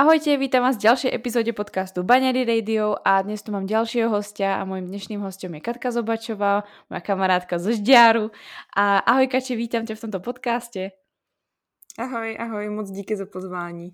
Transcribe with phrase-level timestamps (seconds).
[0.00, 4.56] Ahojte, vítam vás v ďalšej epizóde podcastu Baňary Radio a dnes tu mám ďalšieho hostia
[4.56, 8.32] a môjim dnešným hostom je Katka Zobačová, moja kamarátka zo Žďáru.
[8.72, 10.96] A ahoj Kači, vítam ťa v tomto podcaste.
[12.00, 13.92] Ahoj, ahoj, moc díky za pozvání.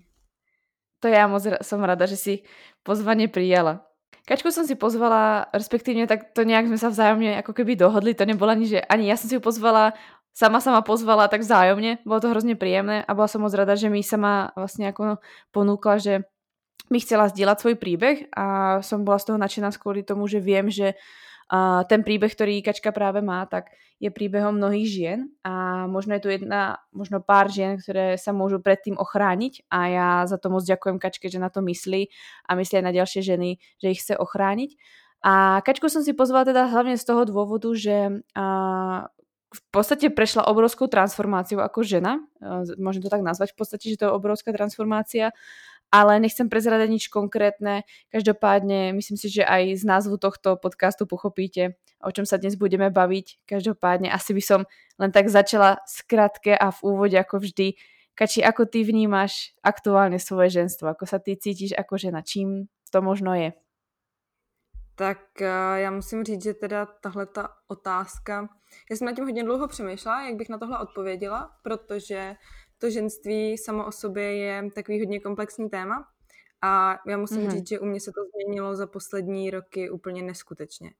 [1.03, 2.33] To ja moc som rada, že si
[2.87, 3.83] pozvanie prijala.
[4.23, 8.23] Kačku som si pozvala, respektívne tak to nejak sme sa vzájomne ako keby dohodli, to
[8.23, 9.91] nebola ani, že ani ja som si ju pozvala
[10.37, 13.89] sama sama pozvala tak vzájomne, bolo to hrozne príjemné a bola som moc rada, že
[13.89, 15.17] mi sama vlastne ako
[15.49, 16.13] ponúkla, že
[16.93, 20.69] mi chcela zdieľať svoj príbeh a som bola z toho nadšená kvôli tomu, že viem,
[20.69, 26.13] že uh, ten príbeh, ktorý Kačka práve má, tak je príbehom mnohých žien a možno
[26.13, 30.53] je tu jedna, možno pár žien, ktoré sa môžu predtým ochrániť a ja za to
[30.53, 32.13] moc ďakujem Kačke, že na to myslí
[32.45, 34.77] a myslí aj na ďalšie ženy, že ich chce ochrániť.
[35.25, 38.21] A Kačku som si pozvala teda hlavne z toho dôvodu, že
[39.47, 42.19] v podstate prešla obrovskou transformáciou ako žena,
[42.75, 45.31] môžem to tak nazvať v podstate, že to je obrovská transformácia,
[45.87, 47.87] ale nechcem prezradať nič konkrétne.
[48.11, 52.91] Každopádne myslím si, že aj z názvu tohto podcastu pochopíte, o čom sa dnes budeme
[52.91, 53.47] baviť.
[53.47, 54.61] Každopádne asi by som
[54.99, 57.79] len tak začala skratke a v úvode ako vždy.
[58.17, 60.91] Kači, ako ty vnímaš aktuálne svoje ženstvo?
[60.91, 62.19] Ako sa ty cítiš ako žena?
[62.19, 63.55] Čím to možno je?
[64.97, 68.49] Tak eh, já musím říct, že teda tahle ta otázka,
[68.89, 72.35] já jsem na tím hodně dlouho přemýšlela, jak bych na tohle odpověděla, protože
[72.77, 76.07] to ženství samo o sobě je takový hodně komplexní téma
[76.61, 77.51] a já musím mm-hmm.
[77.51, 80.93] říct, že u mě se to změnilo za poslední roky úplně neskutečně.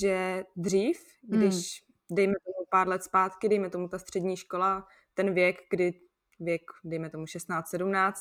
[0.00, 2.16] Že dřív, když mm.
[2.16, 6.00] dejme tomu pár let zpátky, dejme tomu ta střední škola, ten věk, kdy
[6.40, 8.12] věk, dejme tomu 16-17,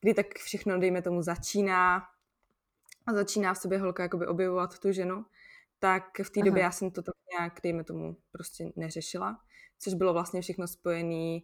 [0.00, 2.02] kdy tak všechno, dejme tomu, začíná,
[3.08, 5.24] a začíná v sobě holka jakoby objevovat tu ženu,
[5.78, 9.38] tak v té době já jsem to tak nějak, dejme tomu, prostě neřešila,
[9.78, 11.40] což bylo vlastně všechno spojené,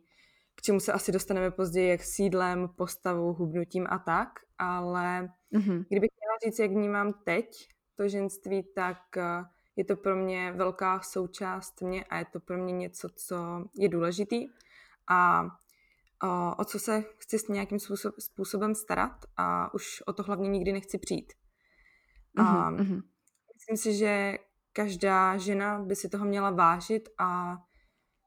[0.55, 5.85] k čemu se asi dostaneme později, jak sídlem, postavou, hubnutím a tak, ale mm-hmm.
[5.89, 9.45] kdybych měla říct, jak vnímám teď to ženství, tak eh,
[9.77, 13.37] je to pro mě velká součást mě a je to pro mě něco, co
[13.79, 14.49] je důležitý
[15.11, 15.45] a
[16.23, 20.49] o, o co se chci s nějakým způsob, způsobem starat a už o to hlavně
[20.49, 21.33] nikdy nechci přijít.
[22.37, 23.03] A mm-hmm.
[23.55, 24.39] myslím si, že
[24.73, 27.57] každá žena by si toho měla vážit a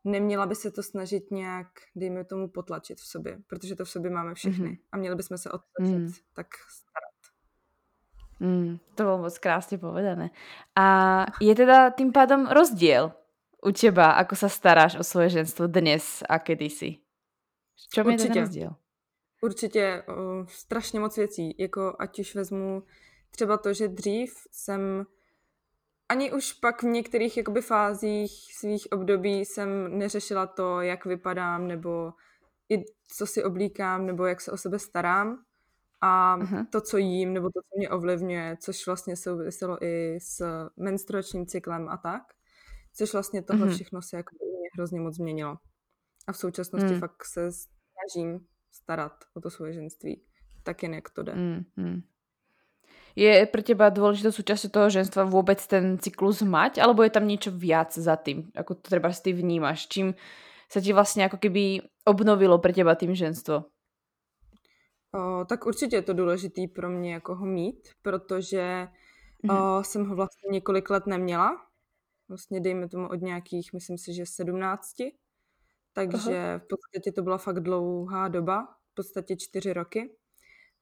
[0.03, 4.11] neměla by se to snažit nějak, dejme tomu, potlačit v sobě, protože to v sobě
[4.11, 4.87] máme všechny mm-hmm.
[4.91, 6.11] a měli bychom se o to mm.
[6.33, 7.17] tak starat.
[8.39, 10.29] Mm, to bylo moc krásně povedané.
[10.75, 13.11] A je teda tým pádom rozdíl
[13.65, 17.01] u teba, ako sa staráš o svoje ženstvo dnes a kedysi?
[17.93, 18.11] V Určitě.
[18.11, 18.71] je ten rozdíl?
[19.41, 22.83] Určitě uh, strašně moc věcí, jako ať už vezmu
[23.37, 25.05] třeba to, že dřív jsem
[26.09, 32.13] ani už pak v některých jakoby fázích svých období jsem neřešila to, jak vypadám, nebo
[32.69, 32.83] i
[33.17, 35.43] co si oblíkám, nebo jak se o sebe starám.
[36.01, 36.65] A uh-huh.
[36.71, 40.45] to, co jím, nebo to, co mě ovlivňuje, což vlastně souviselo i s
[40.77, 42.23] menstruačním cyklem a tak.
[42.95, 43.75] Což vlastně tohle uh-huh.
[43.75, 45.57] všechno se jako mě hrozně moc změnilo.
[46.27, 46.99] A v současnosti uh-huh.
[46.99, 50.21] fakt se snažím starat o to svoje ženství.
[50.63, 51.33] Tak jen jak to jde.
[51.33, 52.01] Uh-huh.
[53.17, 57.49] Je pre teba dôležitou súčasťou toho ženstva vôbec ten cyklus mať, alebo je tam niečo
[57.49, 58.53] viac za tým?
[58.53, 59.89] Ako to treba ty vnímaš?
[59.89, 60.13] Čím
[60.69, 63.65] sa ti vlastně jako keby obnovilo pre teba tým ženstvo?
[65.15, 68.87] O, tak určitě je to důležitý pro mě jako ho mít, protože
[69.43, 69.79] mm-hmm.
[69.79, 71.61] o, jsem ho vlastně několik let neměla.
[72.29, 74.95] Vlastně dejme tomu od nějakých, myslím si, že 17.
[75.93, 76.57] Takže Aha.
[76.57, 80.15] v podstatě to byla fakt dlouhá doba, v podstatě čtyři roky.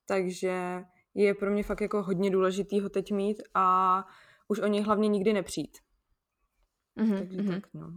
[0.06, 0.84] Takže
[1.16, 4.06] je pro mě fakt jako hodně důležitý ho teď mít a
[4.48, 5.78] už o něj hlavně nikdy nepřijít.
[7.00, 7.18] Mm-hmm.
[7.18, 7.62] Takže mm-hmm.
[7.62, 7.88] tak, no.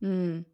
[0.00, 0.44] Mm.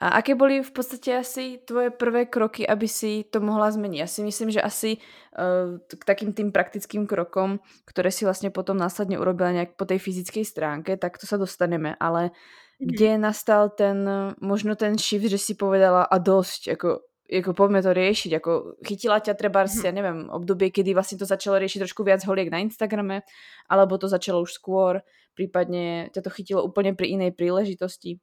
[0.00, 3.98] A aké byly v podstatě asi tvoje prvé kroky, aby si to mohla změnit?
[3.98, 8.76] Já si myslím, že asi uh, k takým tým praktickým krokom, které si vlastně potom
[8.76, 12.86] následně urobila nějak po té fyzické stránke, tak to se dostaneme, ale mm-hmm.
[12.86, 14.10] kde nastal ten,
[14.40, 17.00] možno ten shift, že si povedala a dost, jako
[17.32, 19.84] jako poďme to riešiť, ako chytila ťa treba, mm-hmm.
[19.88, 23.24] ja neviem, obdobie, kedy vlastne to začalo riešiť trošku viac holiek na Instagrame,
[23.72, 25.00] alebo to začalo už skôr,
[25.32, 28.20] prípadne ťa to chytilo úplně pri inej príležitosti?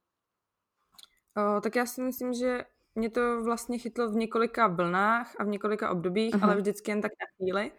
[1.38, 2.64] O, tak já si myslím, že
[2.96, 6.44] mě to vlastně chytlo v několika vlnách a v několika obdobích, uh-huh.
[6.44, 7.72] ale vždycky jen tak na chvíli.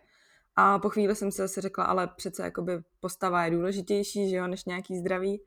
[0.57, 4.47] A po chvíli jsem si zase řekla, ale přece jakoby postava je důležitější, že jo,
[4.47, 5.43] než nějaký zdraví.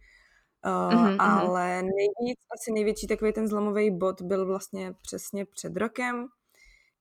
[0.66, 6.28] Uh, mm-hmm, ale nejvíc, asi největší takový ten zlomový bod byl vlastně přesně před rokem,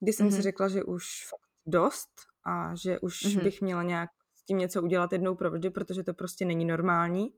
[0.00, 0.36] kdy jsem mm-hmm.
[0.36, 2.10] si řekla, že už fakt dost
[2.46, 3.42] a že už mm-hmm.
[3.42, 7.34] bych měla nějak s tím něco udělat jednou provždy, protože to prostě není normální,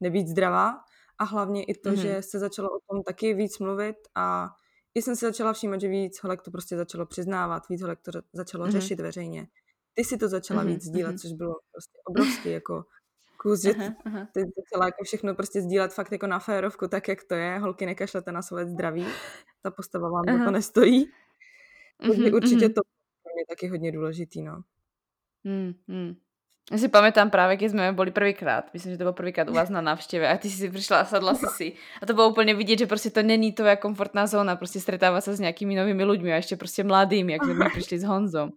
[0.00, 0.80] nebýt zdravá
[1.18, 2.02] a hlavně i to, mm-hmm.
[2.02, 4.48] že se začalo o tom taky víc mluvit a
[4.94, 8.66] jsem si začala všímat, že víc holek to prostě začalo přiznávat, víc holek to začalo
[8.66, 8.70] mm-hmm.
[8.70, 9.48] řešit veřejně.
[9.94, 10.66] Ty si to začala mm-hmm.
[10.66, 11.20] víc sdílet, mm-hmm.
[11.20, 12.84] což bylo prostě obrovský jako
[13.44, 17.24] kus, že uh-huh, ty začala jako všechno prostě sdílet fakt jako na férovku, tak jak
[17.24, 17.58] to je.
[17.58, 19.06] Holky nekašlete na své zdraví,
[19.62, 20.44] ta postava vám uh-huh.
[20.44, 21.06] to nestojí.
[22.00, 22.74] Takže uh-huh, určitě uh-huh.
[22.74, 22.82] to
[23.38, 24.62] je taky hodně důležitý, no.
[25.44, 26.14] Mm, mm.
[26.72, 29.68] Já si pamätám právě, když jsme byli prvýkrát, myslím, že to byl prvýkrát u vás
[29.68, 31.72] na návštěvě a ty si přišla a sadla si si.
[32.02, 35.34] A to bylo úplně vidět, že prostě to není tvoja komfortná zóna, prostě stretávat se
[35.34, 38.50] s nějakými novými lidmi a ještě prostě mladými, jak jsme přišli s Honzom.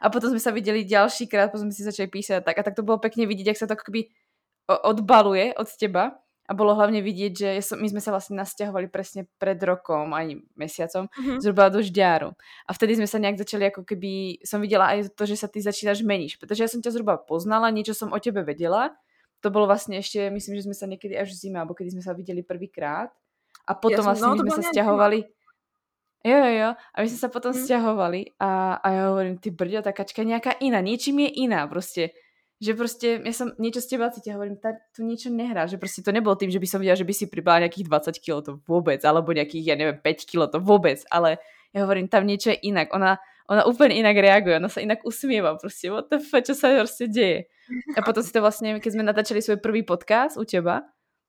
[0.00, 2.82] A potom jsme se viděli dalšíkrát, potom jsme si začali písat tak a tak to
[2.82, 4.04] bylo pěkně vidět, jak se to akoby
[4.68, 7.48] odbaluje od teba a bolo hlavne vidieť, že
[7.78, 11.38] my sme sa vlastne nasťahovali presne pred rokom, aj mesiacom, mm-hmm.
[11.38, 12.34] zhruba do Žďáru.
[12.66, 15.62] A vtedy sme sa nejak začali, ako keby som videla aj to, že sa ty
[15.62, 16.42] začínaš meniť.
[16.42, 18.90] Pretože ja som ťa zhruba poznala, niečo som o tebe vedela.
[19.46, 22.02] To bolo vlastne ešte, myslím, že sme sa niekedy až v zime, alebo kedy sme
[22.02, 23.14] sa videli prvýkrát.
[23.64, 25.18] A potom ja vlastne no, my sme sa stiahovali.
[26.22, 26.70] Jo, jo, jo.
[26.74, 27.60] A my sme sa potom hmm.
[27.66, 32.14] stiahovali a, a ja hovorím, ty brďo, tá kačka nejaká iná, niečím je iná proste
[32.62, 36.02] že prostě, já jsem něco z těba cítila, hovorím, ta, tu niečo nehrá, že prostě
[36.02, 38.58] to nebylo tým, že by som viděla, že by si pribala nějakých 20 kg, to
[38.68, 41.38] vůbec, alebo nějakých, já nevím, 5 kg, to vůbec, ale
[41.74, 43.18] já hovorím, tam niečo je inak, ona,
[43.50, 47.06] ona úplně inak reaguje, ona se inak usmieva, prostě, what the fuck, čo sa prostě
[47.08, 47.44] děje.
[47.98, 50.80] A potom si to vlastně, když jsme natáčeli svůj prvý podcast u těba,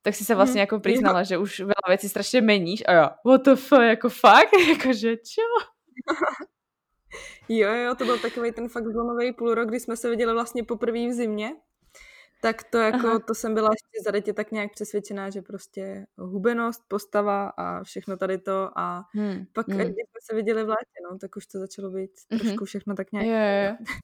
[0.01, 3.41] tak si se vlastně jako přiznala, že už veľa věcí strašně meníš a já, what
[3.41, 5.41] the fuck, jako fakt, jakože čo?
[7.49, 10.63] Jo, jo, to byl takový ten fakt zlomový půl rok, kdy jsme se viděli vlastně
[10.63, 11.55] poprvé v zimě.
[12.41, 13.19] Tak to jako, Aha.
[13.19, 18.37] to jsem byla ještě zadetě tak nějak přesvědčená, že prostě hubenost, postava a všechno tady
[18.37, 19.45] to a hmm.
[19.53, 19.77] pak, hmm.
[19.77, 22.39] když jsme se viděli v létě, no, tak už to začalo být mm-hmm.
[22.39, 23.27] trošku všechno tak nějak.
[23.27, 23.95] Jo, jo.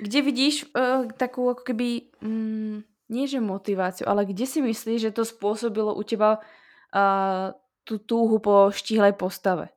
[0.00, 5.10] Kde vidíš uh, takovou jako keby, mm, nie že motivaci, ale kde si myslíš, že
[5.10, 7.52] to způsobilo u těba uh,
[7.84, 9.68] tu túhu po štíhlej postave?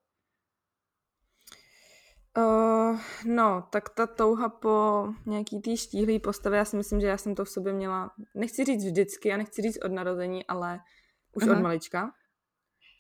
[2.38, 7.18] Uh, no, tak ta touha po nějaký té štíhlý postavě, já si myslím, že já
[7.18, 10.80] jsem to v sobě měla, nechci říct vždycky a nechci říct od narození, ale
[11.34, 11.52] už uh-huh.
[11.52, 11.64] od mhm.
[11.64, 12.12] malička.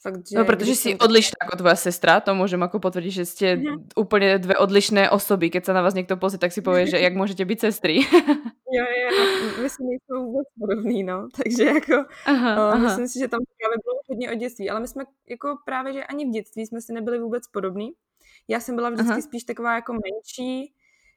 [0.03, 3.55] Fakt, že no, protože jsi odlišná jako tvoja sestra, to můžem jako potvrdit, že jste
[3.55, 3.83] uh-huh.
[3.95, 5.49] úplně dvě odlišné osoby.
[5.49, 7.95] Keď se na vás někdo pozrie, tak si pově, že jak můžete být sestry.
[8.73, 9.25] jo, jo,
[9.61, 11.27] my si nejsou vůbec podobný, no.
[11.43, 12.77] Takže jako, aha, uh, aha.
[12.77, 16.03] myslím si, že tam právě bylo hodně od dětství, ale my jsme jako právě, že
[16.03, 17.91] ani v dětství jsme si nebyli vůbec podobní.
[18.47, 19.21] Já jsem byla vždycky Aha.
[19.21, 20.73] spíš taková jako menší,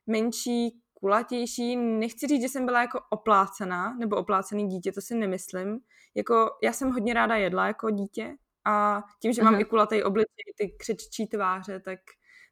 [0.07, 1.77] menší, kulatější.
[1.77, 5.79] Nechci říct, že jsem byla jako oplácená, nebo oplácený dítě, to si nemyslím.
[6.15, 8.37] Jako, já jsem hodně ráda jedla jako dítě
[8.67, 9.51] a tím, že Aha.
[9.51, 11.99] mám i kulatý obličej, ty křeččí tváře, tak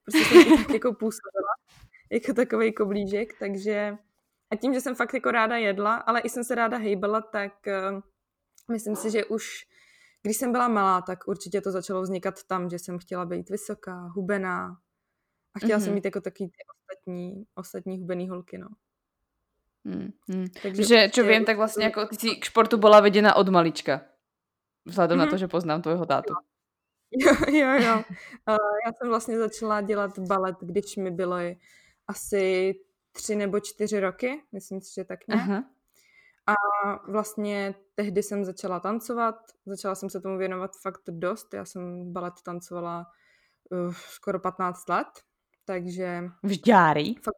[0.04, 1.54] prostě jsem tak jako působila
[2.10, 3.96] jako takový koblížek, takže
[4.50, 7.52] a tím, že jsem fakt jako ráda jedla, ale i jsem se ráda hejbala, tak
[7.92, 8.00] uh,
[8.72, 9.66] myslím si, že už
[10.24, 14.06] když jsem byla malá, tak určitě to začalo vznikat tam, že jsem chtěla být vysoká,
[14.14, 14.78] hubená
[15.54, 15.80] a chtěla mm-hmm.
[15.80, 15.94] jsem mhm.
[15.94, 18.68] mít jako taky ty ostatní, ostatní hubený holky, no.
[19.84, 20.46] Mm, mm.
[20.62, 24.00] Takže že, čo vím, tak vlastně jako ty si k športu byla vedena od malička.
[24.84, 25.20] Vzhledem mm-hmm.
[25.20, 25.38] na to, mhm.
[25.38, 26.34] že poznám tvojho tátu.
[27.10, 27.96] Jo, jo, jo.
[28.48, 28.56] Uh,
[28.86, 31.36] já jsem vlastně začala dělat balet, když mi bylo
[32.08, 32.74] asi
[33.12, 35.48] tři nebo čtyři roky, myslím si, že tak nějak.
[35.48, 35.64] Uh-huh.
[36.46, 36.54] A
[37.10, 39.36] vlastně tehdy jsem začala tancovat,
[39.66, 41.54] začala jsem se tomu věnovat fakt dost.
[41.54, 43.06] Já jsem balet tancovala
[43.70, 45.06] uh, skoro 15 let,
[45.64, 46.22] takže...
[46.42, 47.14] Vžďáry?
[47.14, 47.36] Fakt...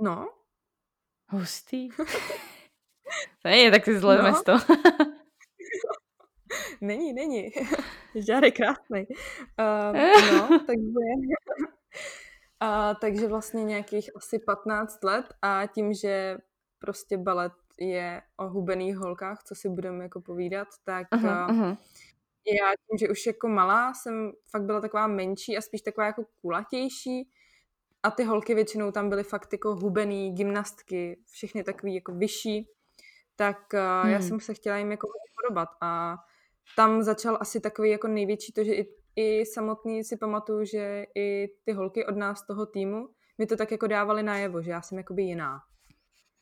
[0.00, 0.28] No.
[1.28, 1.88] Hustý.
[3.42, 4.22] to není tak si zlé no.
[4.22, 4.52] město.
[6.80, 7.50] není, není.
[8.14, 9.06] Vžďár je krásný.
[9.60, 10.98] Uh, no, takže...
[12.60, 16.38] A, takže vlastně nějakých asi 15 let a tím, že
[16.78, 21.76] prostě balet je o hubených holkách, co si budeme jako povídat, tak uh-huh, uh-huh.
[22.60, 26.24] já tím, že už jako malá jsem fakt byla taková menší a spíš taková jako
[26.40, 27.30] kulatější
[28.02, 32.68] a ty holky většinou tam byly fakt jako hubený gymnastky, všechny takový jako vyšší,
[33.36, 34.12] tak uh, hmm.
[34.12, 35.08] já jsem se chtěla jim jako
[35.42, 36.16] podobat a
[36.76, 38.86] tam začal asi takový jako největší to, že i,
[39.16, 43.70] i samotný si pamatuju, že i ty holky od nás toho týmu mi to tak
[43.70, 45.60] jako dávali najevo, že já jsem jakoby jiná.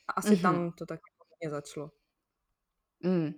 [0.09, 0.43] A asi mm-hmm.
[0.43, 1.01] tam to tak
[1.41, 1.91] mě začalo.
[3.03, 3.33] Mm.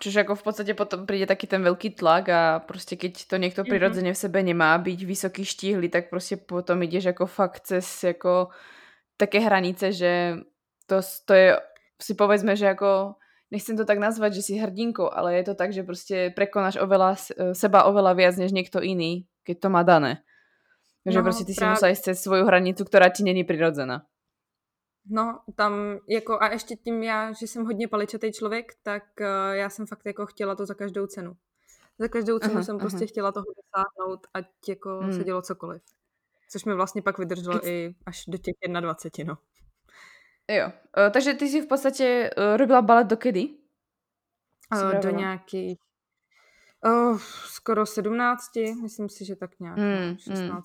[0.00, 3.62] Čiže jako v podstatě potom přijde taky ten velký tlak a prostě keď to někdo
[3.62, 3.66] mm-hmm.
[3.66, 8.48] přirozeně v sebe nemá, být vysoký štíhly, tak prostě potom jdeš jako fakt cez jako
[9.16, 10.36] také hranice, že
[10.86, 11.60] to, to je,
[12.02, 13.14] si povedzme, že jako
[13.50, 17.16] nechcem to tak nazvat, že si hrdinkou, ale je to tak, že prostě prekonáš oveľa,
[17.52, 20.22] seba oveľa viac než někdo jiný, keď to má dané.
[21.06, 21.76] Že no, prostě ty právě.
[21.76, 24.02] si musíš cez svoju hranicu, která ti není přirozená.
[25.10, 29.70] No, tam jako a ještě tím já, že jsem hodně paličatý člověk, tak uh, já
[29.70, 31.36] jsem fakt jako chtěla to za každou cenu.
[31.98, 32.80] Za každou cenu uh-huh, jsem uh-huh.
[32.80, 35.12] prostě chtěla toho dosáhnout, ať jako hmm.
[35.12, 35.82] se dělo cokoliv.
[36.50, 39.38] Což mi vlastně pak vydrželo i až do těch 21, no.
[40.54, 43.48] Jo, uh, takže ty si v podstatě uh, robila balet do kedy?
[44.74, 45.78] Uh, do nějakých
[46.86, 50.50] uh, skoro 17, myslím si, že tak nějak, mm, 16.
[50.50, 50.60] Mm.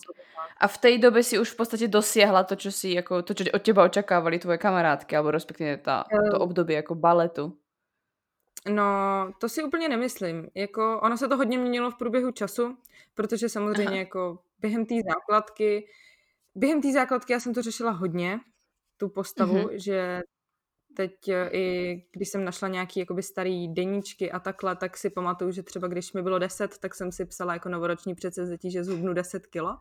[0.57, 3.43] A v té době si už v podstatě dosiahla to, co si jako, to, čo
[3.53, 7.57] od teba očakávali tvoje kamarádky, alebo respektive ta, to období jako baletu.
[8.69, 8.83] No,
[9.39, 10.47] to si úplně nemyslím.
[10.55, 12.77] Jako, ono se to hodně měnilo v průběhu času,
[13.13, 13.95] protože samozřejmě Aha.
[13.95, 15.87] jako během té základky,
[16.55, 18.39] během té základky já jsem to řešila hodně,
[18.97, 19.75] tu postavu, mm-hmm.
[19.75, 20.21] že
[20.95, 25.51] teď e, i když jsem našla nějaký jakoby starý deníčky a takhle, tak si pamatuju,
[25.51, 29.13] že třeba když mi bylo 10, tak jsem si psala jako novoroční předsevzetí, že zhubnu
[29.13, 29.77] 10 kilo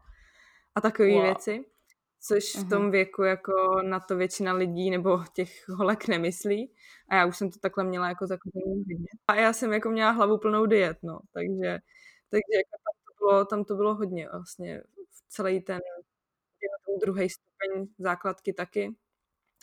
[0.74, 1.22] a takové wow.
[1.22, 1.64] věci,
[2.20, 2.66] což uh-huh.
[2.66, 2.90] v tom mhm.
[2.90, 6.74] věku jako na to většina lidí nebo těch holek nemyslí
[7.08, 8.96] a já už jsem to takhle měla jako zakotvený hodně.
[9.28, 11.78] A já jsem jako měla hlavu plnou diet, no, takže,
[12.30, 15.80] takže jako tam, to bylo, tam to bylo hodně vlastně v celý ten,
[16.86, 18.94] ten druhý stupeň základky taky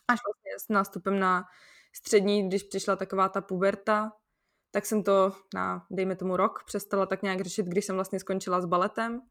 [0.08, 1.44] až vlastně s nástupem na
[1.96, 4.12] střední, když přišla taková ta puberta,
[4.72, 8.62] tak jsem to na, dejme tomu, rok přestala tak nějak řešit, když jsem vlastně skončila
[8.62, 9.22] s baletem.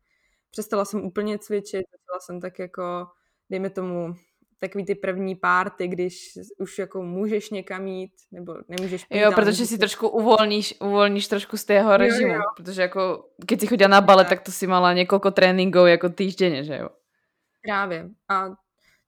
[0.50, 3.06] Přestala jsem úplně cvičit, začala jsem tak jako,
[3.50, 4.14] dejme tomu,
[4.58, 9.66] takový ty první párty, když už jako můžeš někam jít, nebo nemůžeš pít, Jo, protože
[9.66, 12.42] si trošku uvolníš, uvolníš trošku z tého režimu, jo, jo.
[12.56, 16.64] protože jako, keď si chodila na balet, tak to si mala několik tréninků jako týždenně,
[16.64, 16.88] že jo?
[17.62, 18.08] Právě.
[18.28, 18.48] A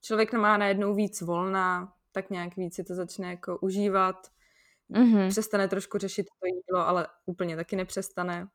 [0.01, 4.15] člověk má najednou víc volna, tak nějak víc si to začne jako užívat,
[4.91, 5.29] mm-hmm.
[5.29, 8.47] přestane trošku řešit to jídlo, ale úplně taky nepřestane.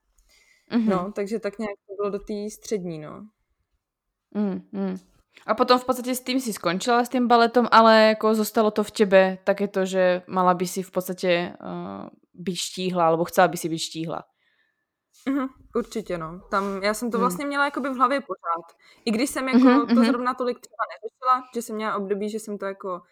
[0.72, 0.88] Mm-hmm.
[0.88, 3.26] No, takže tak nějak to bylo do té střední, no.
[4.36, 4.98] Mm-hmm.
[5.46, 8.84] A potom v podstatě s tím si skončila s tím baletom, ale jako zostalo to
[8.84, 13.48] v tebe také to, že mala by si v podstatě uh, být štíhla, alebo chcela
[13.48, 14.24] by si být štíhla.
[15.28, 16.40] Mm-hmm, určitě, no.
[16.50, 17.22] Tam, já jsem to hmm.
[17.22, 18.76] vlastně měla jakoby v hlavě pořád.
[19.04, 20.06] I když jsem jako mm-hmm, to mm-hmm.
[20.06, 23.02] zrovna tolik třeba neřešila, že jsem měla období, že jsem to jako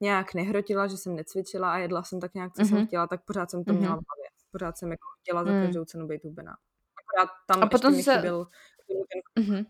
[0.00, 2.68] nějak nehrotila, že jsem necvičila a jedla jsem tak nějak, co mm-hmm.
[2.68, 3.78] jsem chtěla, tak pořád jsem to mm-hmm.
[3.78, 4.28] měla v hlavě.
[4.52, 5.62] Pořád jsem jako chtěla za mm.
[5.62, 6.56] každou cenu být hubená.
[7.00, 8.16] Akorát tam a potom ještě se...
[8.16, 8.46] chyběl
[8.86, 9.44] ten...
[9.44, 9.66] mm-hmm.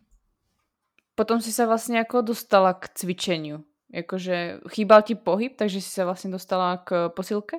[1.14, 3.64] Potom si se vlastně jako dostala k cvičení.
[3.92, 7.56] Jakože chýbal ti pohyb, takže si se vlastně dostala k posilke?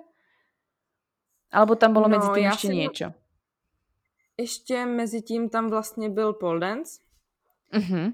[1.52, 3.14] Alebo tam bylo no, mezi tím ještě něco?
[4.38, 7.00] Ještě mezi tím tam vlastně byl pole dance.
[7.74, 8.14] Mm-hmm.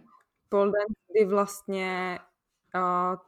[0.49, 2.19] Pole dance, kdy vlastně
[2.75, 3.19] uh,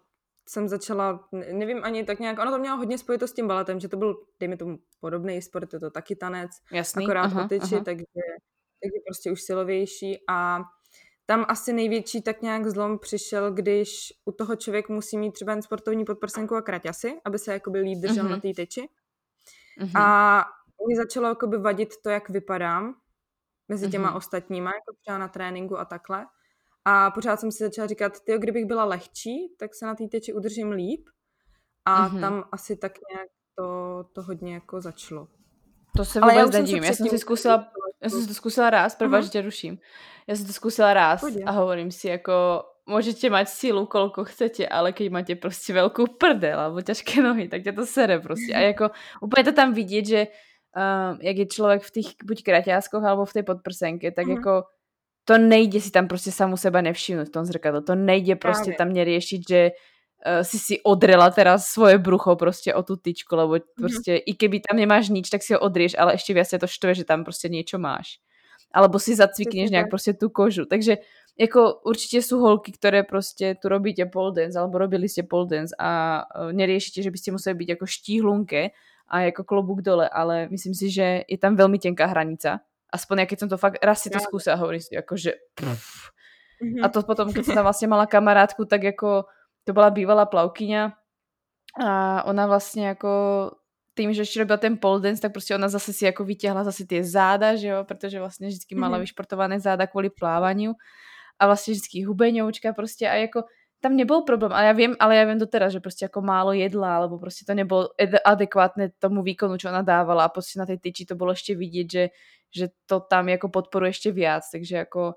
[0.48, 3.88] jsem začala, nevím ani tak nějak, ono to mělo hodně spojito s tím baletem, že
[3.88, 7.84] to byl, dejme tomu, podobný sport, je to taky tanec, Jasný, akorát aha, tyči, aha.
[7.84, 8.06] takže,
[8.84, 10.62] takže prostě už silovější a
[11.26, 16.06] tam asi největší tak nějak zlom přišel, když u toho člověk musí mít třeba sportovní
[16.06, 18.30] podprsenku a kraťasy, aby se jakoby líp držel mm-hmm.
[18.30, 18.90] na té tyči.
[19.80, 20.02] Mm-hmm.
[20.02, 20.46] A
[20.88, 22.96] mě začalo jakoby vadit to, jak vypadám
[23.68, 24.18] mezi těma mm-hmm.
[24.18, 26.26] ostatníma, jako třeba na tréninku a takhle.
[26.86, 30.34] A pořád jsem si začala říkat, ty, kdybych byla lehčí, tak se na té teči
[30.34, 31.08] udržím líp.
[31.86, 32.20] A mm-hmm.
[32.20, 35.28] tam asi tak nějak to, to hodně jako začalo.
[35.98, 36.84] To se vůbec Ale nedivím.
[36.84, 37.68] Já jsem si zkusila,
[38.04, 39.24] já jsem si to zkusila ráz, prvá, uh-huh.
[39.24, 39.78] že tě ruším.
[40.28, 41.44] Já jsem to zkusila ráz Pojde.
[41.44, 46.60] a hovorím si jako, můžete mať sílu, kolko chcete, ale keď máte prostě velkou prdel
[46.60, 48.54] alebo ťažké nohy, tak tě to sere prostě.
[48.54, 48.90] A jako
[49.22, 50.28] úplně to tam vidět, že
[50.78, 54.32] uh, jak je člověk v těch buď kraťáskoch alebo v té podprsenke, tak mm.
[54.32, 54.64] jako
[55.26, 57.82] to nejde si tam prostě samu seba nevšimnout v tom zrkadle.
[57.82, 58.78] To nejde prostě Právě.
[58.78, 63.54] tam neriešiť, že uh, si si odrela teraz svoje brucho prostě o tu tyčku, lebo
[63.54, 63.62] mm.
[63.78, 66.96] prostě i keby tam nemáš nič, tak si ho odrieš, ale ještě viac to štve,
[66.96, 68.20] že tam prostě něco máš.
[68.74, 70.66] Alebo si zacvikneš nějak prostě tu kožu.
[70.66, 70.98] Takže
[71.40, 75.76] jako určitě jsou holky, které prostě tu robíte pole dance, alebo robili ste pole dance
[75.80, 78.70] a uh, neriešite, že byste museli být jako štíhlunké,
[79.12, 82.60] a jako klobouk dole, ale myslím si, že je tam velmi tenká hranica.
[82.94, 86.12] Aspoň jak jsem to fakt, raz si to zkusila, hovorím si, jako že pff.
[86.84, 89.24] A to potom, když jsem tam vlastně mala kamarádku, tak jako
[89.64, 90.94] to byla bývalá plavkyňa
[91.86, 93.10] a ona vlastně jako
[93.94, 96.88] tým, že ještě robila ten pole dance, tak prostě ona zase si jako vytěhla zase
[96.88, 99.02] ty záda, že jo, protože vlastně vždycky mala mm-hmm.
[99.02, 100.74] vyšportované záda kvůli plávaniu
[101.40, 103.44] a vlastně vždycky hubeňoučka prostě a jako
[103.82, 106.54] tam nebyl problém, ale já vím, ale já vím do teda, že prostě jako málo
[106.54, 107.90] jedla, alebo prostě to nebylo
[108.26, 111.92] adekvátné tomu výkonu, čo ona dávala a prostě na té tyči to bylo ještě vidět,
[111.92, 112.10] že,
[112.56, 115.14] že to tam jako podporuje ještě víc, takže jako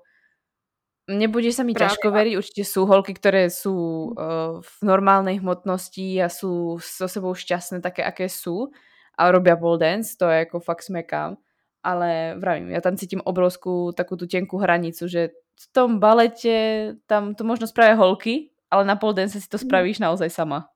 [1.07, 1.85] nebude sa mi Právě.
[1.85, 3.75] ťažko veriť, určite sú holky, ktoré sú
[4.17, 8.73] uh, v normálnej hmotnosti a sú so sebou šťastné také, aké sú
[9.13, 11.37] a robia pole dance, to je ako fakt smekám,
[11.85, 17.37] ale vravím, ja tam cítim obrovskú takú tú tenkú hranicu, že v tom balete tam
[17.37, 19.67] to možno spravia holky, ale na pole dance si to mhm.
[19.67, 20.69] spravíš naozaj sama.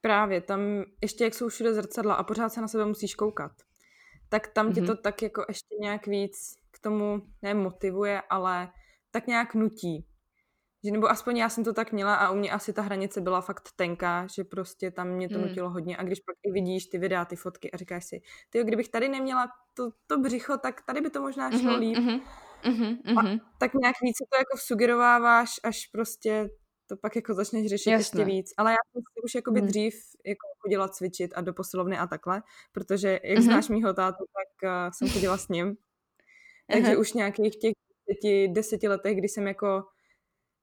[0.00, 0.60] Právě, tam
[1.02, 3.52] ještě jak jsou všude zrcadla a pořád se na sebe musíš koukat,
[4.28, 4.74] tak tam mm-hmm.
[4.74, 8.68] tě to tak jako ještě nějak víc k tomu nemotivuje, ale
[9.10, 10.06] tak nějak nutí.
[10.84, 13.40] Že nebo aspoň já jsem to tak měla a u mě asi ta hranice byla
[13.40, 15.44] fakt tenká, že prostě tam mě to mm.
[15.44, 15.96] nutilo hodně.
[15.96, 19.08] A když pak i vidíš ty videa, ty fotky a říkáš si, ty kdybych tady
[19.08, 21.98] neměla to, to břicho, tak tady by to možná šlo mm-hmm, líp.
[21.98, 23.40] Mm-hmm, mm-hmm.
[23.40, 26.50] A tak nějak víc to jako sugerováváš, až prostě
[26.90, 28.20] to pak jako začneš řešit Jasne.
[28.20, 28.52] ještě víc.
[28.56, 29.66] Ale já jsem si už jakoby mm.
[29.66, 29.94] dřív
[30.26, 32.42] jako chodila cvičit a do posilovny a takhle,
[32.72, 33.42] protože jak mm-hmm.
[33.42, 35.76] znáš mýho tátu, tak uh, jsem chodila s ním.
[36.72, 37.72] Takže už nějakých těch
[38.08, 39.84] deseti, deseti letech, kdy jsem jako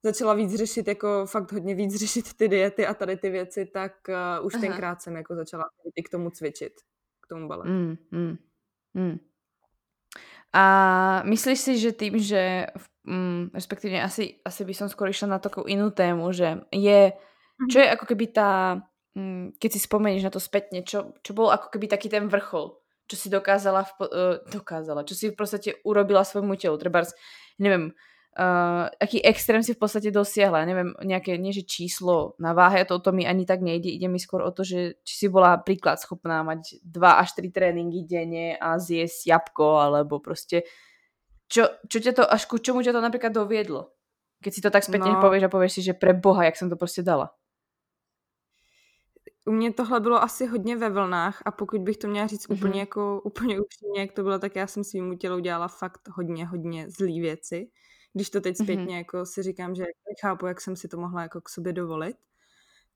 [0.03, 3.93] začala víc řešit, jako fakt hodně víc řešit ty diety a tady ty věci, tak
[4.39, 4.61] uh, už Aha.
[4.61, 5.63] tenkrát jsem jako začala
[5.95, 6.73] i k tomu cvičit,
[7.21, 7.69] k tomu baletu.
[7.71, 8.37] Mm, mm,
[8.93, 9.17] mm.
[10.53, 12.65] A myslíš si, že tým, že
[13.07, 17.69] mm, respektívne asi, asi by som skôr išla na takovou inú tému, že je, mhm.
[17.71, 18.83] čo je ako keby tá,
[19.15, 22.75] mm, keď si spomenieš na to spätne, čo, čo bol ako keby taký ten vrchol,
[23.07, 27.07] čo si dokázala, v, uh, dokázala, čo si v podstate urobila svojmu telu, treba,
[27.55, 27.95] neviem,
[28.35, 30.67] uh, aký extrém si v podstate dosiahla.
[30.67, 33.87] Neviem, nejaké, nie že číslo na váhe, to o to mi ani tak nejde.
[33.89, 37.47] Ide mi skôr o to, že či si bola príklad schopná mať 2 až 3
[37.49, 40.67] tréningy denne a zjesť jabko, alebo proste
[41.47, 43.91] čo, čo ťa to, až ku čomu ťa to napríklad doviedlo?
[44.43, 45.23] Keď si to tak spätne no.
[45.23, 47.33] povieš a povieš si, že pre boha, jak som to prostě dala.
[49.47, 52.57] U mě tohle bylo asi hodně ve vlnách a pokud bych to měla říct mm-hmm.
[52.57, 56.45] úplně jako úplně upřímně, jak to bylo, tak já jsem svým tělu dělala fakt hodně,
[56.45, 57.67] hodně zlý věci
[58.17, 58.65] když to teď mhm.
[58.65, 58.97] zpětně mm-hmm.
[58.97, 62.17] jako si říkám, že nechápu, jak jsem si to mohla jako k sobě dovolit,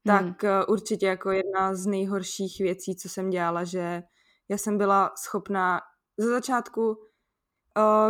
[0.06, 0.50] tak mm.
[0.68, 4.04] určitě jako jedna z nejhorších věcí, co jsem dělala, že
[4.50, 5.82] já jsem byla schopná
[6.18, 6.98] ze začátku,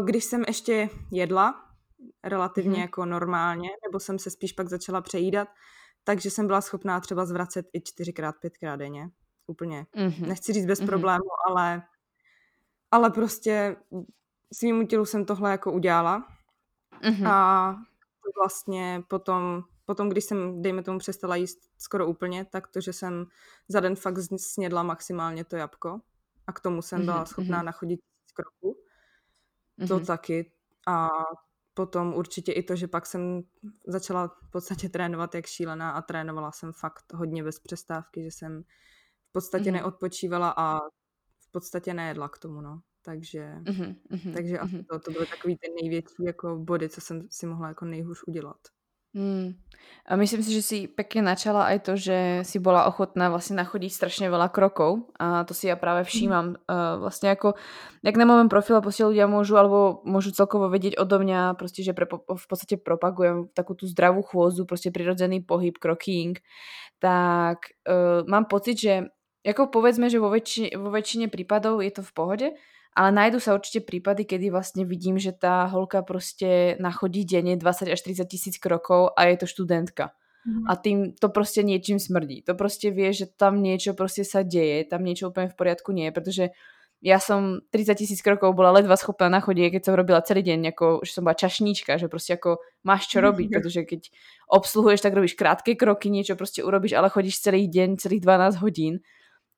[0.05, 1.65] když jsem ještě jedla
[2.23, 2.81] relativně mm.
[2.81, 5.47] jako normálně, nebo jsem se spíš pak začala přejídat,
[6.03, 9.09] takže jsem byla schopná třeba zvracet i čtyřikrát, pětkrát denně.
[9.47, 9.85] Úplně.
[9.95, 10.27] Mm-hmm.
[10.27, 10.85] Nechci říct bez mm-hmm.
[10.85, 11.83] problému, ale,
[12.91, 13.75] ale prostě
[14.53, 16.27] svýmu tělu jsem tohle jako udělala
[17.01, 17.27] Mm-hmm.
[17.27, 17.75] A
[18.37, 23.25] vlastně potom, potom, když jsem, dejme tomu, přestala jíst skoro úplně, tak to, že jsem
[23.67, 26.01] za den fakt snědla maximálně to jabko
[26.47, 27.27] a k tomu jsem byla mm-hmm.
[27.27, 28.33] schopná nachodit z
[29.87, 29.99] kroků.
[29.99, 30.07] To mm-hmm.
[30.07, 30.51] taky.
[30.87, 31.09] A
[31.73, 33.41] potom určitě i to, že pak jsem
[33.87, 38.63] začala v podstatě trénovat jak šílená a trénovala jsem fakt hodně bez přestávky, že jsem
[39.29, 39.73] v podstatě mm-hmm.
[39.73, 40.79] neodpočívala a
[41.39, 42.81] v podstatě nejedla k tomu, no.
[43.01, 44.63] Takže, mm-hmm, takže mm-hmm.
[44.63, 48.23] asi to, to byly takový ten největší jako body, co jsem si mohla jako nejhůř
[48.27, 48.57] udělat.
[49.11, 49.59] Mm.
[50.11, 53.91] A myslím si, že si pekne načala aj to, že si bola ochotná vlastne nachodiť
[53.93, 56.57] strašne veľa krokov a to si ja práve všímam.
[56.57, 56.67] Mm.
[56.67, 57.55] Uh, vlastne ako,
[58.01, 61.95] jak na môjom profile proste ľudia môžu, alebo môžu celkovo vedieť odo mňa, proste, že
[61.95, 66.41] pre, v podstate propagujem takú tú zdravú chôzu, proste prirodzený pohyb, kroking,
[66.97, 68.93] tak uh, mám pocit, že
[69.41, 72.47] ako povedzme, že vo, väčši, vo väčšine prípadov je to v pohode,
[72.91, 77.87] ale nájdu sa určite prípady, kedy vlastne vidím, že tá holka proste nachodí denne 20
[77.87, 80.11] až 30 tisíc krokov a je to študentka.
[80.45, 80.63] Mm.
[80.67, 82.41] A tým to prostě niečím smrdí.
[82.41, 86.05] To prostě vie, že tam niečo prostě sa deje, tam niečo úplne v poriadku nie
[86.05, 86.49] je, protože
[87.01, 91.01] ja som 30 tisíc krokov bola ledva schopná nachodiť, keď som robila celý deň, ako,
[91.01, 94.01] že som bola čašníčka, že prostě ako máš čo robiť, protože keď
[94.47, 98.99] obsluhuješ, tak robíš krátke kroky, niečo prostě urobíš, ale chodíš celý deň, celých 12 hodín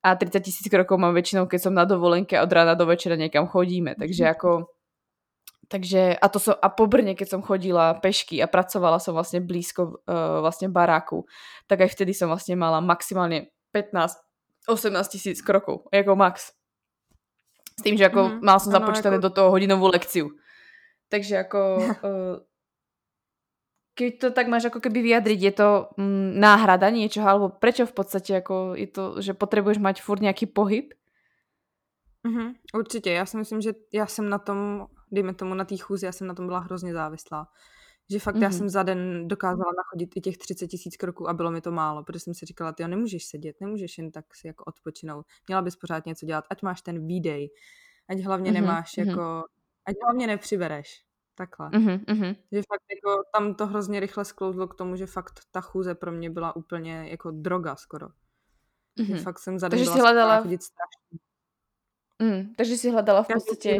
[0.03, 3.47] a 30 tisíc krokov mám väčšinou, keď som na dovolenke od rána do večera niekam
[3.47, 4.67] chodíme, takže ako
[5.71, 9.39] takže a to som, a po Brne, keď som chodila pešky a pracovala som vlastne
[9.39, 11.25] blízko uh, vlastne baráku,
[11.65, 14.21] tak aj vtedy som vlastne mala maximálne 15
[14.67, 16.51] 18 tisíc krokov, jako max.
[17.79, 19.27] S tým, že ako mm, mal som započítané jako...
[19.27, 20.31] do toho hodinovú lekciu.
[21.09, 22.35] Takže ako uh,
[23.93, 27.93] keď to tak máš ako keby vyjadriť, je to mm, náhrada niečoho, alebo prečo v
[27.93, 30.93] podstate ako je to, že potrebuješ mať furt nějaký pohyb?
[32.27, 36.05] Mm-hmm, určitě, já si myslím, že já jsem na tom, dejme tomu na té chůzi,
[36.05, 37.47] já jsem na tom byla hrozně závislá.
[38.11, 38.41] Že fakt mm-hmm.
[38.41, 38.57] já mhm.
[38.57, 42.03] jsem za den dokázala nachodit i těch 30 tisíc kroků a bylo mi to málo,
[42.03, 45.25] protože jsem si říkala, ty nemůžeš sedět, nemůžeš jen tak si jako odpočinout.
[45.47, 47.49] Měla bys pořád něco dělat, ať máš ten výdej,
[48.09, 48.53] ať hlavně mm-hmm.
[48.53, 49.07] nemáš mm-hmm.
[49.07, 49.43] jako,
[49.85, 51.03] ať hlavně nepřibereš.
[51.35, 51.69] Takhle.
[51.69, 52.35] Mm-hmm, mm-hmm.
[52.51, 56.11] Že fakt jako tam to hrozně rychle sklouzlo k tomu, že fakt ta chůze pro
[56.11, 58.07] mě byla úplně jako droga skoro.
[58.99, 59.15] Mm-hmm.
[59.15, 60.41] Že fakt jsem den byla hledala...
[60.41, 61.19] chodit strašně.
[62.19, 63.79] Mm, takže si hledala v podstatě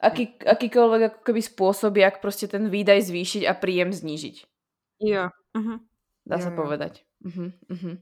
[0.00, 4.46] aký, akýkoľvek ako keby spôsob, jak prostě ten výdaj zvýšiť a príjem znížiť.
[5.00, 5.28] Jo.
[5.58, 5.78] Uh-huh.
[6.26, 6.56] Dá jo, se jo.
[6.56, 7.04] povedať.
[7.24, 7.98] Uh-huh, uh-huh.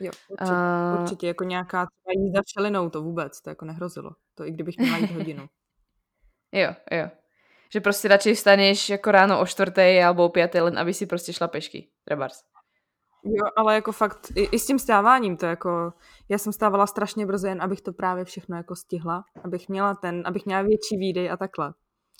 [0.00, 1.02] Jo, určitě, uh...
[1.02, 4.10] určitě jako nějaká třeba jízda všelinou, to vůbec, to jako nehrozilo.
[4.34, 5.48] To i kdybych měla jít hodinu.
[6.52, 7.19] jo, jo
[7.72, 11.32] že prostě radšej vstaneš jako ráno o čtvrtej alebo o pěté, len aby si prostě
[11.32, 11.88] šla pešky.
[12.04, 12.42] Trebars.
[13.24, 15.92] Jo, ale jako fakt, i, i s tím stáváním to jako,
[16.28, 20.22] já jsem stávala strašně brzo, jen abych to právě všechno jako stihla, abych měla ten,
[20.26, 21.74] abych měla větší výdej a takhle.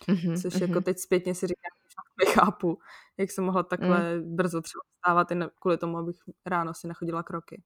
[0.09, 0.69] Mm-hmm, Což mm-hmm.
[0.69, 2.79] jako teď zpětně si říkám, že nechápu,
[3.19, 4.37] jak jsem mohla takhle mm.
[4.37, 7.63] brzo třeba stávat jen kvůli tomu, abych ráno si nechodila kroky.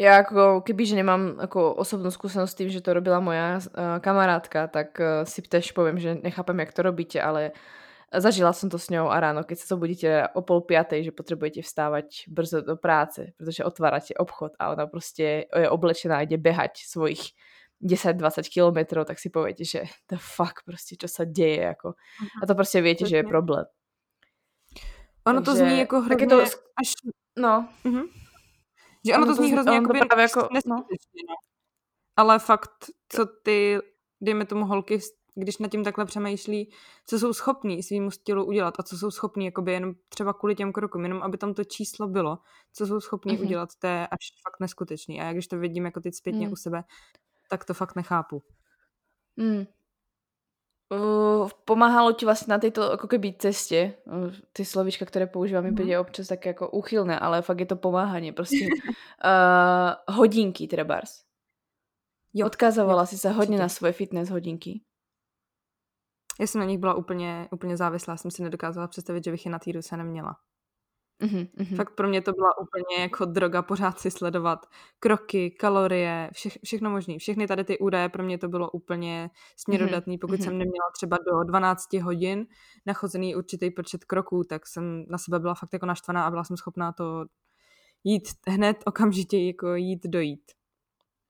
[0.00, 4.64] Ja ako, kebyže nemám ako osobnú skúsenosť s tým, že to robila moja uh, kamarátka,
[4.72, 7.52] tak uh, si tež poviem, že nechápem, jak to robíte, ale
[8.20, 11.60] zažila som to s ňou a ráno, keď sa zobudíte o pol piatej, že potrebujete
[11.64, 16.84] vstávať brzo do práce, pretože otvárate obchod a ona prostě je oblečená a ide behať
[16.88, 17.32] svojich
[17.82, 21.94] 10-20 kilometrov, tak si poviete, že the fuck prostě, čo sa deje, jako.
[22.42, 23.64] A to prostě viete, že je problém.
[25.26, 26.26] Ono Takže, to zní jako hrozně...
[26.26, 26.92] to, až...
[27.38, 27.68] No.
[27.84, 28.08] Uh-huh.
[29.06, 30.60] Že ono, to zní hrozně jako, právě jako no.
[30.66, 30.84] no.
[32.16, 32.70] Ale fakt,
[33.08, 33.78] co ty,
[34.20, 35.00] dejme tomu holky,
[35.34, 36.72] když nad tím takhle přemýšlí,
[37.06, 40.72] co jsou schopní svýmu stylu udělat a co jsou schopní jakoby jenom třeba kvůli těm
[40.72, 42.38] krokům, jenom aby tam to číslo bylo,
[42.72, 43.42] co jsou schopní mm-hmm.
[43.42, 45.20] udělat, to je až fakt neskutečný.
[45.20, 46.52] A já když to vidím jako teď zpětně mm.
[46.52, 46.84] u sebe,
[47.50, 48.42] tak to fakt nechápu.
[49.36, 49.64] Mm.
[50.92, 55.70] Uh, pomáhalo ti vlastně na této jako keby cestě, uh, ty slovíčka, které používám, mi
[55.70, 55.76] mm.
[55.76, 61.10] přijde občas tak jako uchylné, ale fakt je to pomáhání, prostě uh, hodinky trebárs.
[62.34, 62.46] Jo.
[62.46, 64.80] Odkazovala jo, si se hodně na svoje fitness hodinky.
[66.40, 69.52] Já jsem na nich byla úplně, úplně závislá, jsem si nedokázala představit, že bych je
[69.52, 70.36] na týru se neměla.
[71.22, 74.66] Mm-hmm, Fakt pro mě to byla úplně jako droga pořád si sledovat
[75.00, 77.18] kroky, kalorie, vše, všechno možné.
[77.18, 80.18] Všechny tady ty údaje pro mě to bylo úplně směrodatný.
[80.18, 80.44] Pokud mm-hmm.
[80.44, 82.46] jsem neměla třeba do 12 hodin
[82.86, 86.56] nachozený určitý počet kroků, tak jsem na sebe byla fakt jako naštvaná a byla jsem
[86.56, 87.24] schopná to
[88.04, 90.52] jít hned okamžitě jako jít dojít.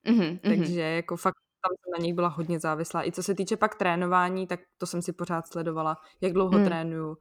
[0.06, 3.06] Mm-hmm, Takže jako fakt tam jsem na nich byla hodně závislá.
[3.06, 6.64] I co se týče pak trénování, tak to jsem si pořád sledovala, jak dlouho mm.
[6.64, 7.16] trénuju,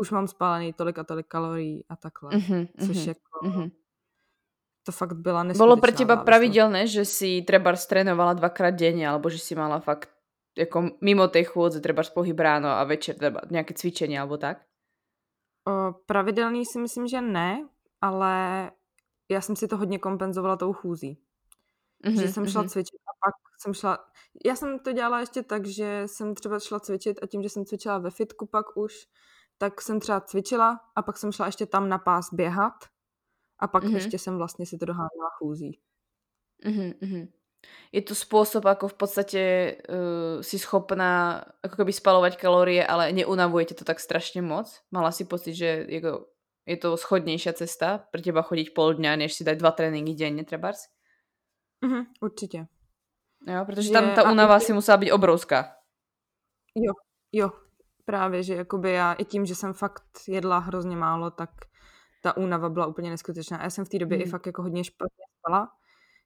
[0.00, 2.30] už mám spálený tolik a tolik kalorií a takhle.
[2.30, 3.46] Mm-hmm, což mm-hmm, jako...
[3.46, 3.70] Mm-hmm.
[4.86, 9.30] To fakt byla neskutečná Bylo pro těba pravidelné, že si třeba trénovala dvakrát denně, alebo
[9.30, 10.10] že si mala fakt
[10.58, 14.64] jako mimo tej chůdze, třeba pohyb ráno a večer, třeba nějaké cvičení, alebo tak?
[15.68, 17.68] O, pravidelný si myslím, že ne,
[18.00, 18.70] ale
[19.30, 21.18] já jsem si to hodně kompenzovala tou chůzí.
[22.04, 22.68] Mm-hmm, že jsem šla mm-hmm.
[22.68, 23.98] cvičit a pak jsem šla,
[24.46, 27.64] já jsem to dělala ještě tak, že jsem třeba šla cvičit a tím, že jsem
[27.64, 28.94] cvičila ve fitku pak už,
[29.58, 32.74] tak jsem třeba cvičila a pak jsem šla ještě tam na pás běhat
[33.58, 33.94] a pak mm-hmm.
[33.94, 35.80] ještě jsem vlastně si to doháněla chůzí.
[36.66, 37.28] Mm-hmm.
[37.92, 43.74] Je to způsob, jako v podstatě uh, si schopná jako keby spalovat kalorie, ale neunavujete
[43.74, 44.80] to tak strašně moc?
[44.90, 46.26] Mala si pocit, že jako,
[46.66, 50.44] je to schodnější cesta pro těba chodit pol dňa, než si dát dva tréninky denně,
[50.44, 50.78] trebárs?
[51.86, 52.66] Mm-hmm, určitě.
[53.48, 55.76] Jo, protože tam ta únava si musela být obrovská.
[56.74, 56.92] Jo,
[57.32, 57.50] jo,
[58.04, 61.50] právě, že jakoby já i tím, že jsem fakt jedla hrozně málo, tak
[62.22, 63.62] ta únava byla úplně neskutečná.
[63.62, 64.22] Já jsem v té době mm.
[64.22, 64.30] i mhm.
[64.30, 65.72] fakt jako hodně špatně spala.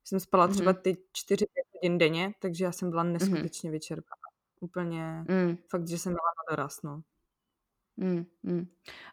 [0.04, 0.80] Jsem spala třeba mhm.
[0.82, 0.96] ty
[1.30, 3.12] 4-5 hodin denně, takže já jsem byla mhm.
[3.12, 3.72] neskutečně mm.
[3.72, 4.28] vyčerpaná.
[4.60, 5.56] Úplně, mm.
[5.70, 7.02] fakt, že jsem měla na doraz, no.
[7.96, 8.66] Mm, mm.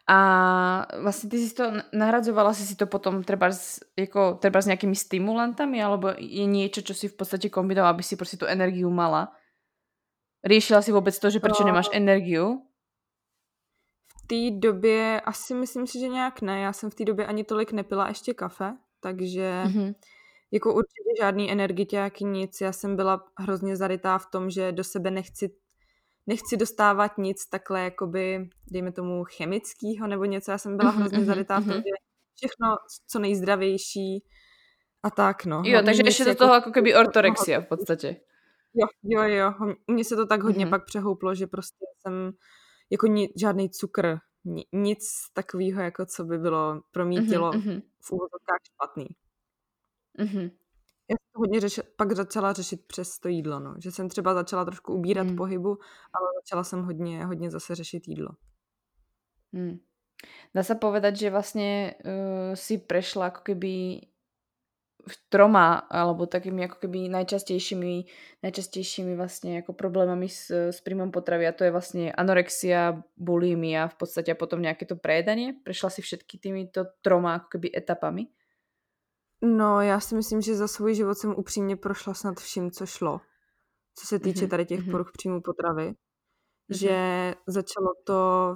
[0.06, 4.66] A vlastně ty si to nahradzovala si si to potom třeba s, jako, třeba s
[4.66, 8.90] nějakými stimulantami, alebo je něco, co si v podstatě kombinovala, aby si prostě tu energiu
[8.90, 9.32] mala?
[10.46, 12.62] Riešila si vůbec to, že proč nemáš energiu?
[14.24, 16.60] V té době asi myslím si, že nějak ne.
[16.60, 19.94] Já jsem v té době ani tolik nepila ještě kafe, takže mm-hmm.
[20.52, 22.60] jako určitě žádný energiťáky, nic.
[22.60, 25.56] Já jsem byla hrozně zarytá v tom, že do sebe nechci
[26.26, 30.50] nechci dostávat nic takhle, jakoby, dejme tomu, chemického nebo něco.
[30.50, 31.94] Já jsem byla mm-hmm, hrozně zarytá v tom, že
[32.34, 32.76] všechno
[33.08, 34.24] co nejzdravější
[35.02, 35.62] a tak, no.
[35.64, 38.16] Jo, takže ještě do jako, toho jako keby ortorexia v podstatě.
[38.76, 39.74] Jo, jo, jo.
[39.86, 40.70] Mě se to tak hodně mm-hmm.
[40.70, 42.32] pak přehouplo, že prostě jsem
[42.90, 47.50] jako ni, žádný cukr, ni, nic takového, jako co by bylo pro mý mm-hmm, tělo
[47.50, 47.82] mm-hmm.
[48.00, 49.06] v úvodovkách špatný.
[50.18, 50.50] Mm-hmm.
[51.10, 53.74] Já jsem to hodně řeši, pak začala řešit přes to jídlo, no.
[53.78, 55.36] Že jsem třeba začala trošku ubírat mm.
[55.36, 55.78] pohybu,
[56.12, 58.28] ale začala jsem hodně, hodně zase řešit jídlo.
[59.52, 59.78] Mm.
[60.54, 64.00] Dá se povedať, že vlastně uh, si prešla jako keby
[65.28, 68.04] troma alebo takými jako keby najčastejšími,
[68.42, 73.94] najčastejšími vlastně jako problémami s, s príjmom potravy a to je vlastně anorexia, bulimia v
[73.94, 75.52] podstatě a potom nějaké to prejedanie.
[75.64, 78.26] Prešla si všetky týmito troma jako keby etapami?
[79.42, 83.20] No, já si myslím, že za svůj život jsem upřímně prošla snad vším, co šlo.
[83.94, 84.90] Co se týče mhm, tady těch mm-hmm.
[84.90, 85.88] poruch příjmu potravy.
[85.88, 86.78] Mm-hmm.
[86.78, 88.54] Že začalo to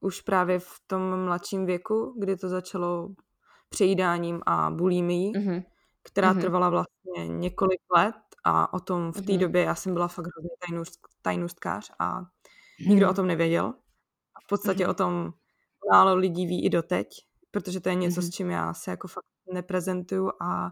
[0.00, 3.08] už právě v tom mladším věku, kdy to začalo
[3.68, 5.32] přejídáním a bulímií.
[5.32, 5.75] Mm-hmm
[6.06, 6.40] která mm-hmm.
[6.40, 8.14] trvala vlastně několik let
[8.44, 9.38] a o tom v té mm-hmm.
[9.38, 12.20] době já jsem byla fakt hrozně tajnůst, tajnůstkář a
[12.88, 13.10] nikdo mm-hmm.
[13.10, 13.64] o tom nevěděl.
[14.34, 14.90] A v podstatě mm-hmm.
[14.90, 15.32] o tom
[15.92, 17.08] málo lidí ví i doteď,
[17.50, 18.26] protože to je něco, mm-hmm.
[18.26, 20.70] s čím já se jako fakt neprezentuju a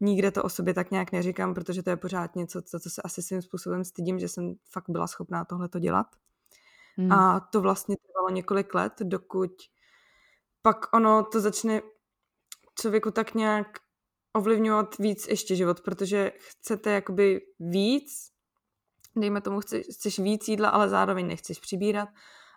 [0.00, 3.02] nikde to o sobě tak nějak neříkám, protože to je pořád něco, co, co se
[3.02, 6.06] asi svým způsobem stydím, že jsem fakt byla schopná tohle to dělat.
[6.96, 7.12] Mm.
[7.12, 9.50] A to vlastně trvalo několik let, dokud
[10.62, 11.82] pak ono to začne
[12.80, 13.66] člověku tak nějak
[14.36, 18.30] ovlivňovat víc ještě život, protože chcete jakoby víc,
[19.16, 22.08] dejme tomu, chceš, chceš víc jídla, ale zároveň nechceš přibírat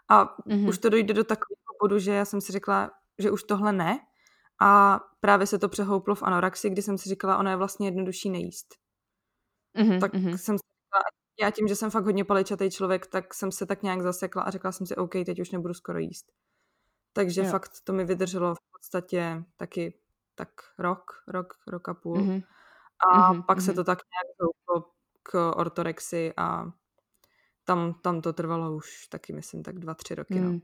[0.09, 0.69] a mm-hmm.
[0.69, 3.99] už to dojde do takového bodu, že já jsem si řekla, že už tohle ne
[4.61, 8.29] a právě se to přehouplo v anoraxi, kdy jsem si říkala, ono je vlastně jednodušší
[8.29, 8.75] nejíst.
[9.77, 9.99] Mm-hmm.
[9.99, 10.29] Tak mm-hmm.
[10.29, 11.03] jsem si říkala,
[11.41, 14.51] já tím, že jsem fakt hodně paličatý člověk, tak jsem se tak nějak zasekla a
[14.51, 16.31] řekla jsem si, OK, teď už nebudu skoro jíst.
[17.13, 17.47] Takže jo.
[17.51, 19.93] fakt to mi vydrželo v podstatě taky
[20.37, 22.17] tak rok, rok, rok a půl.
[22.17, 22.43] Mm-hmm.
[23.13, 23.43] A mm-hmm.
[23.45, 23.65] pak mm-hmm.
[23.65, 24.91] se to tak nějak zouplo
[25.23, 26.65] k ortorexi a
[27.65, 30.39] tam, tam to trvalo už taky, myslím, tak dva, tři roky.
[30.39, 30.53] Mm.
[30.53, 30.59] No.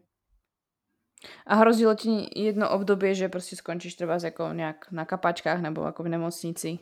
[1.48, 6.04] A hrozilo ti jedno období, že prostě skončíš třeba jako nějak na kapačkách nebo jako
[6.04, 6.80] v nemocnici?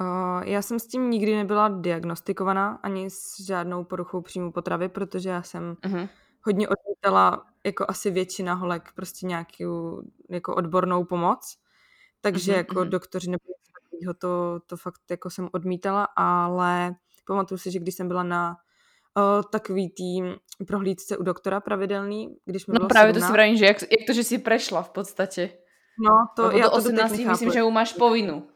[0.00, 5.28] Uh, já jsem s tím nikdy nebyla diagnostikovaná, ani s žádnou poruchou příjmu potravy, protože
[5.28, 6.08] já jsem uh-huh.
[6.42, 11.58] hodně odmítala, jako asi většina holek, prostě nějakou jako odbornou pomoc.
[12.20, 12.88] Takže uh-huh, jako uh-huh.
[12.88, 13.44] doktoři nebo
[13.82, 16.94] takového to, to fakt jako jsem odmítala, ale
[17.26, 18.56] pamatuju si, že když jsem byla na
[19.16, 23.22] uh, takový tým prohlídce u doktora pravidelný, když mi No bylo právě 17.
[23.22, 25.58] to si vravím, že jak, jak to, že si prešla v podstatě.
[26.04, 28.48] No, to Lebo já do 18 to myslím, že ju máš povinnou.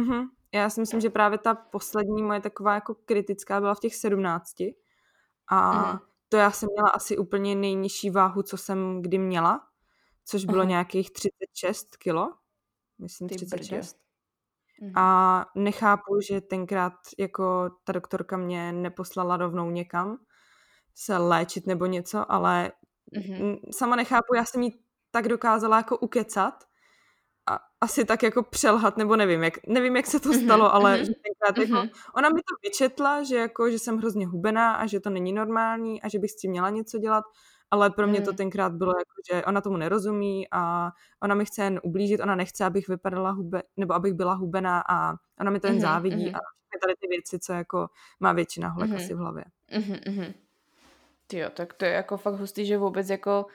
[0.00, 0.28] Uh-huh.
[0.54, 4.54] Já si myslím, že právě ta poslední moje taková jako kritická byla v těch 17.
[4.60, 6.00] A uh-huh.
[6.28, 9.60] To já jsem měla asi úplně nejnižší váhu, co jsem kdy měla,
[10.24, 10.68] což bylo uh-huh.
[10.68, 12.34] nějakých 36 kilo.
[12.98, 13.92] Myslím Ty 36.
[13.92, 13.98] Brdě.
[14.80, 14.92] Mhm.
[14.98, 20.18] A nechápu, že tenkrát jako ta doktorka mě neposlala rovnou někam
[20.94, 22.72] se léčit nebo něco, ale
[23.16, 23.58] mm-hmm.
[23.72, 26.64] sama nechápu, já jsem jí tak dokázala jako ukecat
[27.50, 30.74] a asi tak jako přelhat, nebo nevím, jak, nevím, jak se to mhm, stalo, mm-hmm.
[30.74, 31.76] ale že tenkrát mm-hmm.
[31.76, 35.32] jako, ona mi to vyčetla, že jako, že jsem hrozně hubená a že to není
[35.32, 37.24] normální a že bych s tím měla něco dělat
[37.70, 38.36] ale pro mě to hmm.
[38.36, 40.90] tenkrát bylo jako, že ona tomu nerozumí a
[41.22, 45.14] ona mi chce jen ublížit, ona nechce, abych vypadala hube, nebo abych byla hubená a
[45.40, 46.36] ona mi to jen mm-hmm, závidí mm-hmm.
[46.36, 47.88] a tady ty věci, co jako
[48.20, 48.96] má většina holek mm-hmm.
[48.96, 49.44] asi v hlavě.
[49.78, 50.34] Mm-hmm.
[51.32, 53.46] Jo, tak to je jako fakt hustý, že vůbec jako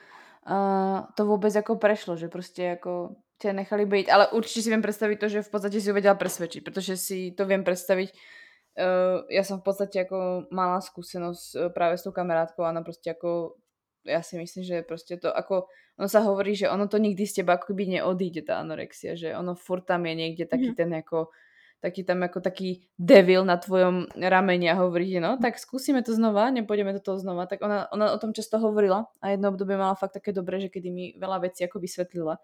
[0.50, 4.82] uh, to vůbec jako prešlo, že prostě jako tě nechali být, ale určitě si vím
[4.82, 9.44] představit to, že v podstatě si uvedela presvědčit, protože si to vím představit, uh, já
[9.44, 13.60] jsem v podstatě jako mala zkušenost uh, právě s tou kamarádkou a ona prostě jako
[14.04, 15.66] ja si myslím, že prostě to ako,
[15.98, 19.32] ono sa hovorí, že ono to nikdy z teba ako keby neodíde, tá anorexia, že
[19.32, 20.76] ono furt tam je niekde taký mm.
[20.76, 21.32] ten ako,
[21.80, 26.12] taký tam ako taký devil na tvojom rameni a hovorí, že no, tak skúsime to
[26.12, 29.76] znova, nepôjdeme do toho znova, tak ona, ona o tom často hovorila a jedno obdobie
[29.80, 32.36] mala fakt také dobré, že kedy mi veľa vecí ako vysvetlila,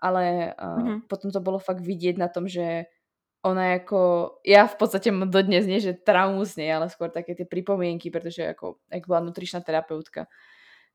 [0.00, 0.98] ale uh, mm-hmm.
[1.08, 2.84] potom to bolo fakt vidieť na tom, že
[3.42, 7.44] ona jako, já v podstatě dodnes nie, že traumu z nej, ale skôr také ty
[7.44, 10.26] pripomienky, protože jako, jak byla nutričná terapeutka,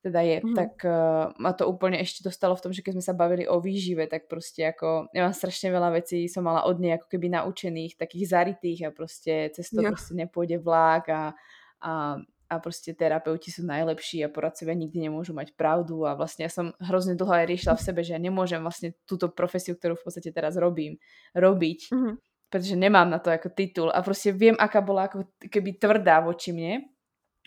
[0.02, 0.54] teda je, mm.
[0.54, 3.58] tak uh, ma to úplne ešte dostalo v tom, že keď sme sa bavili o
[3.58, 7.34] výžive, tak prostě ako, ja mám strašne veľa vecí, som mala od nej ako keby
[7.34, 9.90] naučených, takých zaritých a prostě to jo.
[9.90, 11.34] prostě nepôjde vlák a,
[11.82, 16.52] a, a prostě terapeuti sú najlepší a poradcovia nikdy nemôžu mať pravdu a vlastne ja
[16.54, 20.04] som hrozne dlho aj riešila v sebe, že ja nemôžem vlastne túto profesiu, ktorú v
[20.06, 20.98] podstate teraz robím,
[21.34, 22.16] robiť, mm.
[22.50, 26.54] pretože nemám na to jako titul a prostě viem, aká bola ako keby tvrdá voči
[26.54, 26.86] mne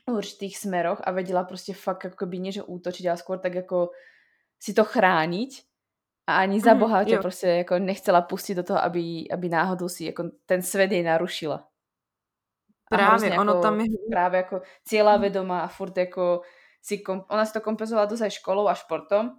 [0.09, 3.91] určitých smeroch a vedela prostě fakt jako by nie, že útočiť, ale skôr tak jako
[4.59, 5.63] si to chrániť
[6.29, 9.89] a ani za mhm, Boha tě prostě jako nechcela pustit do toho, aby, aby náhodou
[9.89, 11.69] si jako ten svět jej narušila.
[12.91, 13.87] Právě, ono jako, tam je...
[14.11, 15.23] Právě jako cíla mhm.
[15.23, 16.43] vedomá a furt jako
[16.83, 19.37] si, kom, ona si to kompenzovala dosť aj školou a športom,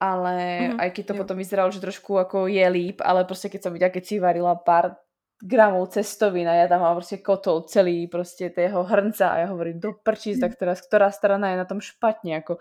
[0.00, 1.18] ale mm-hmm, aj keď to jo.
[1.24, 4.54] potom vyzeralo, že trošku jako je líp, ale prostě keď som viděla, keď si varila
[4.54, 4.96] pár
[5.42, 9.80] gramů cestovin a já tam mám prostě kotol celý prostě tého hrnca a já hovorím
[9.80, 12.58] do prčíc, tak teraz ktorá strana je na tom špatně, jako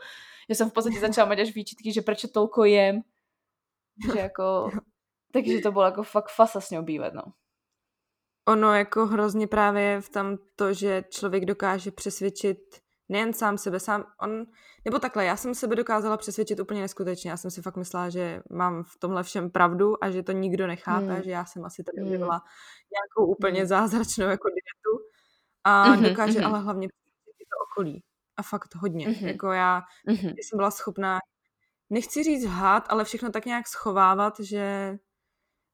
[0.49, 3.01] já jsem v podstatě začala mať až výčitky, že prečo tolko jem,
[4.13, 4.71] že jako,
[5.33, 7.23] takže to bylo jako fakt fasa s ňou bývat, no.
[8.49, 12.59] Ono jako hrozně právě v tam to, že člověk dokáže přesvědčit
[13.09, 14.45] nejen sám sebe, sám on,
[14.85, 18.41] nebo takhle, já jsem sebe dokázala přesvědčit úplně neskutečně, já jsem si fakt myslela, že
[18.51, 21.23] mám v tomhle všem pravdu a že to nikdo nechápe, hmm.
[21.23, 22.09] že já jsem asi tady hmm.
[22.09, 23.67] nějakou úplně hmm.
[23.67, 25.05] zázračnou jako dietu
[25.63, 26.45] a mm-hmm, dokáže mm-hmm.
[26.45, 28.03] ale hlavně přesvědčit to okolí
[28.37, 29.27] a fakt hodně, mm-hmm.
[29.27, 30.33] jako já mm-hmm.
[30.37, 31.19] jsem byla schopná,
[31.89, 34.97] nechci říct hát, ale všechno tak nějak schovávat, že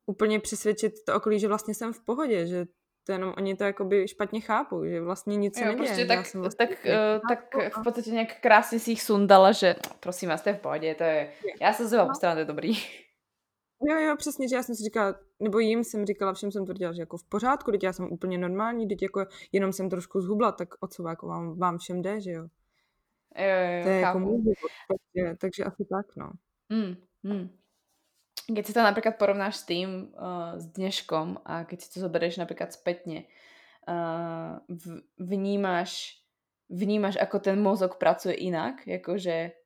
[0.05, 2.65] úplně přesvědčit to okolí, že vlastně jsem v pohodě, že
[3.05, 5.85] to jenom oni to jakoby špatně chápou, že vlastně nic jo, neděje.
[5.85, 9.95] Prostě tak, vlastně tak, uh, tak v podstatě nějak krásně si jich sundala, že no,
[9.99, 12.33] prosím vás, je v pohodě, to je, já se zhruba no.
[12.33, 12.73] to je dobrý.
[13.89, 16.93] Jo, jo, přesně, že já jsem si říkala, nebo jim jsem říkala, všem jsem tvrdila,
[16.93, 20.51] že jako v pořádku, teď já jsem úplně normální, teď jako jenom jsem trošku zhubla,
[20.51, 22.47] tak o co jako vám, vám všem jde, že jo.
[23.37, 24.53] Jo, jo, jo, to je jako můj
[24.87, 26.31] takže, takže asi tak, no.
[26.69, 27.49] Mm, mm.
[28.45, 32.37] Keď si to napríklad porovnáš s tým, uh, s dneškom a keď si to zoberieš
[32.37, 33.25] napríklad spätne,
[33.89, 36.21] uh, v, vnímaš,
[36.69, 39.57] vnímaš, ako ten mozog pracuje inak, jakože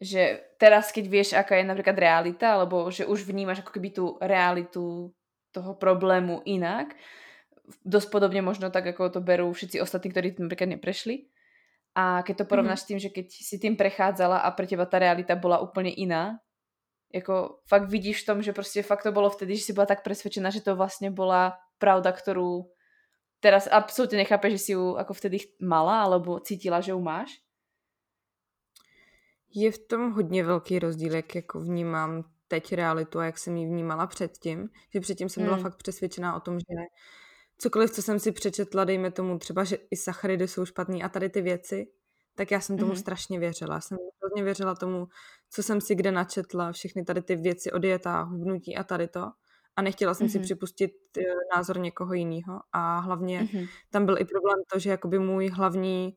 [0.00, 4.16] že teraz, keď vieš, aká je napríklad realita, alebo že už vnímaš ako keby tú
[4.24, 5.12] realitu
[5.52, 6.96] toho problému inak,
[7.84, 11.28] dosť podobne možno tak, ako to berú všetci ostatní, ktorí napríklad neprešli.
[11.92, 12.96] A keď to porovnáš mm-hmm.
[12.96, 16.40] s tým, že keď si tým prechádzala a pre teba tá realita bola úplne iná,
[17.14, 20.02] jako fakt vidíš v tom, že prostě fakt to bolo vtedy, že si byla tak
[20.02, 22.68] presvedčená, že to vlastně bola pravda, ktorú
[23.40, 27.40] teraz absolútne nechápe, že si ju ako vtedy mala, alebo cítila, že ju máš?
[29.50, 33.66] Je v tom hodně velký rozdíl, jak jako vnímám teď realitu a jak jsem ji
[33.66, 34.68] vnímala předtím.
[34.92, 35.62] Že předtím jsem byla hmm.
[35.62, 36.76] fakt přesvědčená o tom, že
[37.58, 41.28] cokoliv, co jsem si přečetla, dejme tomu třeba, že i sacharidy jsou špatný a tady
[41.28, 41.86] ty věci,
[42.34, 43.00] tak já jsem tomu mm-hmm.
[43.00, 43.74] strašně věřila.
[43.74, 45.06] Já jsem hodně věřila tomu,
[45.50, 49.30] co jsem si kde načetla, všechny tady ty věci o dietách, hubnutí a tady to.
[49.76, 50.30] A nechtěla jsem mm-hmm.
[50.30, 51.22] si připustit eh,
[51.56, 52.60] názor někoho jiného.
[52.72, 53.68] A hlavně mm-hmm.
[53.90, 56.16] tam byl i problém to, že jakoby můj hlavní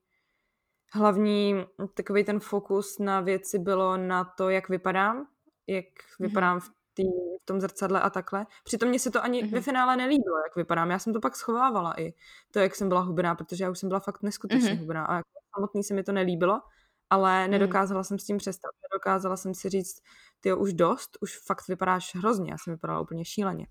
[0.93, 5.27] hlavní takový ten fokus na věci bylo na to, jak vypadám,
[5.67, 6.27] jak mm-hmm.
[6.27, 7.03] vypadám v, tý,
[7.41, 8.45] v tom zrcadle a takhle.
[8.63, 9.51] Přitom mě se to ani mm-hmm.
[9.51, 10.91] ve finále nelíbilo, jak vypadám.
[10.91, 12.13] Já jsem to pak schovávala i
[12.51, 14.79] to, jak jsem byla hubená, protože já už jsem byla fakt neskutečně mm-hmm.
[14.79, 16.61] hubená a jako samotný se mi to nelíbilo,
[17.09, 17.51] ale mhm.
[17.51, 18.03] nedokázala mm.
[18.03, 18.71] jsem s tím přestat.
[18.91, 20.01] Nedokázala jsem si říct,
[20.39, 22.51] ty už dost, už fakt vypadáš hrozně.
[22.51, 23.67] Já jsem vypadala úplně šíleně.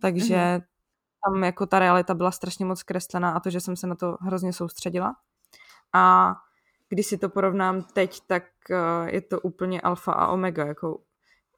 [0.00, 0.60] Takže mm.
[1.24, 4.16] tam jako ta realita byla strašně moc kreslená a to, že jsem se na to
[4.20, 5.14] hrozně soustředila.
[5.94, 6.34] A
[6.88, 10.66] když si to porovnám teď, tak uh, je to úplně alfa a omega.
[10.66, 11.00] Jako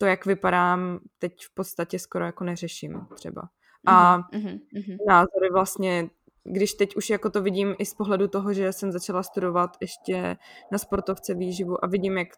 [0.00, 3.42] to, jak vypadám, teď v podstatě skoro jako neřeším třeba.
[3.86, 4.96] A mm-hmm, mm-hmm.
[5.08, 6.10] názory vlastně
[6.44, 10.36] když teď už jako to vidím i z pohledu toho, že jsem začala studovat ještě
[10.72, 12.28] na sportovce výživu a vidím, jak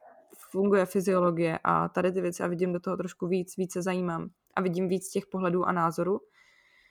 [0.51, 4.61] funguje fyziologie a tady ty věci a vidím do toho trošku víc, více zajímám a
[4.61, 6.21] vidím víc těch pohledů a názorů,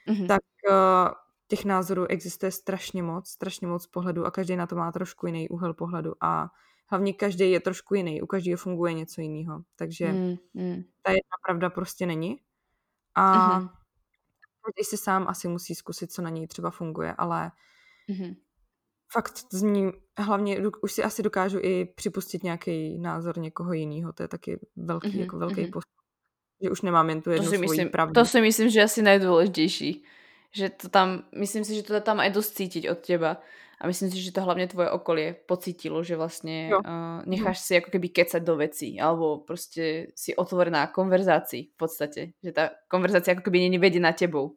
[0.07, 0.27] mm-hmm.
[0.27, 0.75] tak uh,
[1.47, 5.49] těch názorů existuje strašně moc, strašně moc pohledů a každý na to má trošku jiný
[5.49, 6.49] úhel pohledu a
[6.91, 10.83] hlavně každý je trošku jiný, u každého funguje něco jiného, takže mm, mm.
[11.01, 12.39] ta jedna pravda prostě není
[13.15, 13.81] a mm-hmm
[14.61, 17.51] každý si sám asi musí zkusit, co na něj třeba funguje, ale
[18.09, 18.35] mm-hmm.
[19.11, 24.23] fakt z ní, hlavně už si asi dokážu i připustit nějaký názor někoho jiného, to
[24.23, 25.19] je taky velký, mm-hmm.
[25.19, 25.71] jako velký mm-hmm.
[25.71, 25.91] postup.
[26.63, 28.13] Že už nemám jen tu jednu to si myslím, pravdu.
[28.13, 30.05] To si myslím, že asi nejdůležitější.
[30.55, 33.37] Že to tam, myslím si, že to tam aj dost cítiť od teba.
[33.81, 36.85] A myslím si, že to hlavně tvoje okolie pocítilo, že vlastně uh,
[37.25, 42.31] necháš si jako keby kecať do vecí, alebo prostě si otvorená konverzácii v podstatě.
[42.43, 44.55] Že ta konverzácia jako keby není vedená tebou.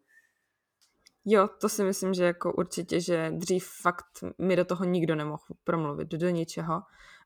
[1.24, 4.06] Jo, to si myslím, že jako určitě, že dřív fakt
[4.38, 6.82] mi do toho nikdo nemohl promluvit, do ničeho.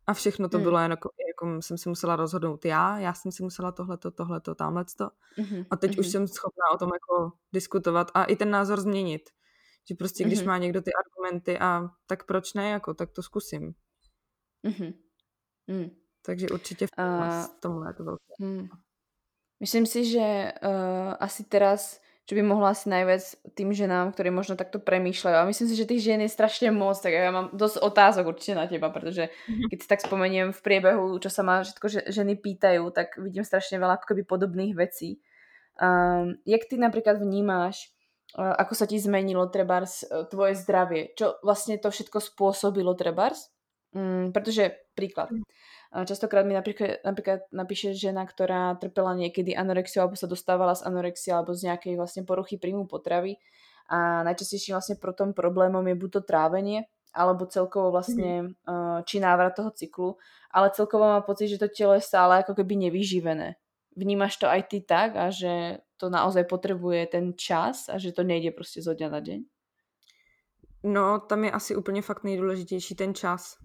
[0.07, 0.65] A všechno to hmm.
[0.65, 4.55] bylo jen jako, jako jsem si musela rozhodnout já, já jsem si musela tohleto, tohleto,
[4.55, 5.11] tamhleto.
[5.39, 5.67] Mm-hmm.
[5.71, 6.01] A teď mm-hmm.
[6.01, 9.31] už jsem schopná o tom jako diskutovat a i ten názor změnit.
[9.89, 10.47] Že prostě, když mm-hmm.
[10.47, 13.75] má někdo ty argumenty a tak proč ne, jako, tak to zkusím.
[14.67, 14.95] Mm-hmm.
[15.67, 15.91] Mm.
[16.27, 18.33] Takže určitě v tomhle, uh, tomhle je to velké.
[18.41, 18.69] Mm.
[19.61, 23.25] Myslím si, že uh, asi teraz čo by mohla asi najviac
[23.57, 25.33] tým ženám, ktorí možno takto premýšľajú.
[25.33, 28.53] A myslím si, že tých žien je strašne moc, tak ja mám dosť otázok určite
[28.53, 29.73] na teba, pretože mhm.
[29.73, 33.81] keď si tak spomeniem v priebehu, čo sa ma všetko ženy pýtajú, tak vidím strašne
[33.81, 35.25] veľa ako keby podobných vecí.
[35.81, 37.97] Um, jak ty napríklad vnímáš,
[38.37, 41.17] ako sa ti zmenilo trebárs uh, tvoje zdravie?
[41.17, 43.49] Čo vlastne to všetko spôsobilo trebárs?
[43.97, 45.33] Um, pretože príklad.
[45.33, 45.45] Mhm.
[45.89, 51.33] Častokrát mi napríklad, napríklad napíše žena, ktorá trpela niekedy anorexiou alebo sa dostávala z anorexie
[51.33, 53.41] alebo z nejakej vlastne poruchy príjmu potravy
[53.89, 56.85] a najčastejším vlastne pro tom problémom je buď to trávenie,
[57.17, 59.09] alebo celkovo vlastne mm.
[59.09, 60.21] či návrat toho cyklu,
[60.53, 63.57] ale celkovo mám pocit, že to telo je stále ako keby nevyživené.
[63.99, 68.23] Vnímaš to aj ty tak a že to naozaj potrebuje ten čas a že to
[68.23, 69.41] nejde prostě zo dňa na deň?
[70.87, 73.59] No, tam je asi úplně fakt nejdůležitější ten čas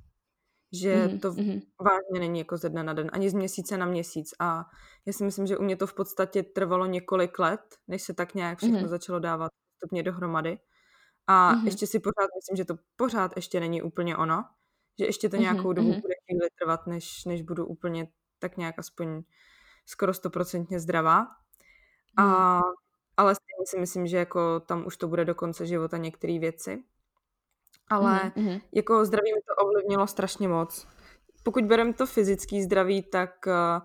[0.74, 1.20] že mm-hmm.
[1.20, 1.62] to mm-hmm.
[1.80, 4.66] vážně není jako ze dne na den, ani z měsíce na měsíc a
[5.06, 8.34] já si myslím, že u mě to v podstatě trvalo několik let, než se tak
[8.34, 8.88] nějak všechno mm-hmm.
[8.88, 10.60] začalo dávat postupně dohromady
[11.28, 11.66] a mm-hmm.
[11.66, 14.44] ještě si pořád myslím, že to pořád ještě není úplně ono,
[15.00, 15.74] že ještě to nějakou mm-hmm.
[15.74, 16.02] dobu mm-hmm.
[16.02, 18.08] bude chvíli trvat, než, než budu úplně
[18.40, 19.24] tak nějak aspoň
[19.86, 21.20] skoro stoprocentně zdravá.
[21.20, 22.26] Mm.
[22.26, 22.62] A
[23.18, 26.84] ale stejně si myslím, že jako tam už to bude do konce života některé věci.
[27.88, 28.62] Ale mm-hmm.
[28.72, 30.88] jako zdraví mi to ovlivnilo strašně moc.
[31.44, 33.82] Pokud bereme to fyzický zdraví, tak uh,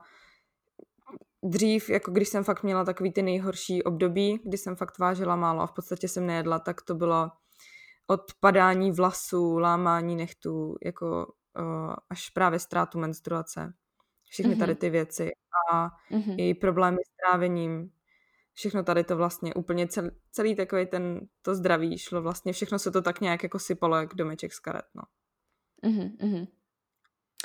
[1.50, 5.62] dřív, jako když jsem fakt měla takový ty nejhorší období, kdy jsem fakt vážila málo
[5.62, 7.30] a v podstatě jsem nejedla, tak to bylo
[8.06, 11.26] odpadání vlasů, lámání nechtů, jako
[11.58, 13.72] uh, až právě ztrátu menstruace.
[14.28, 14.58] Všechny mm-hmm.
[14.58, 15.30] tady ty věci
[15.70, 16.34] a mm-hmm.
[16.38, 17.90] i problémy s trávením.
[18.54, 22.90] Všechno tady to vlastně úplně celý, celý takový ten, to zdraví šlo vlastně, všechno se
[22.90, 25.02] to tak nějak jako sypalo jak domeček z karet, no.
[25.84, 26.46] Mm-hmm.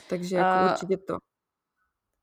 [0.09, 1.17] Takže jako uh, určitě to.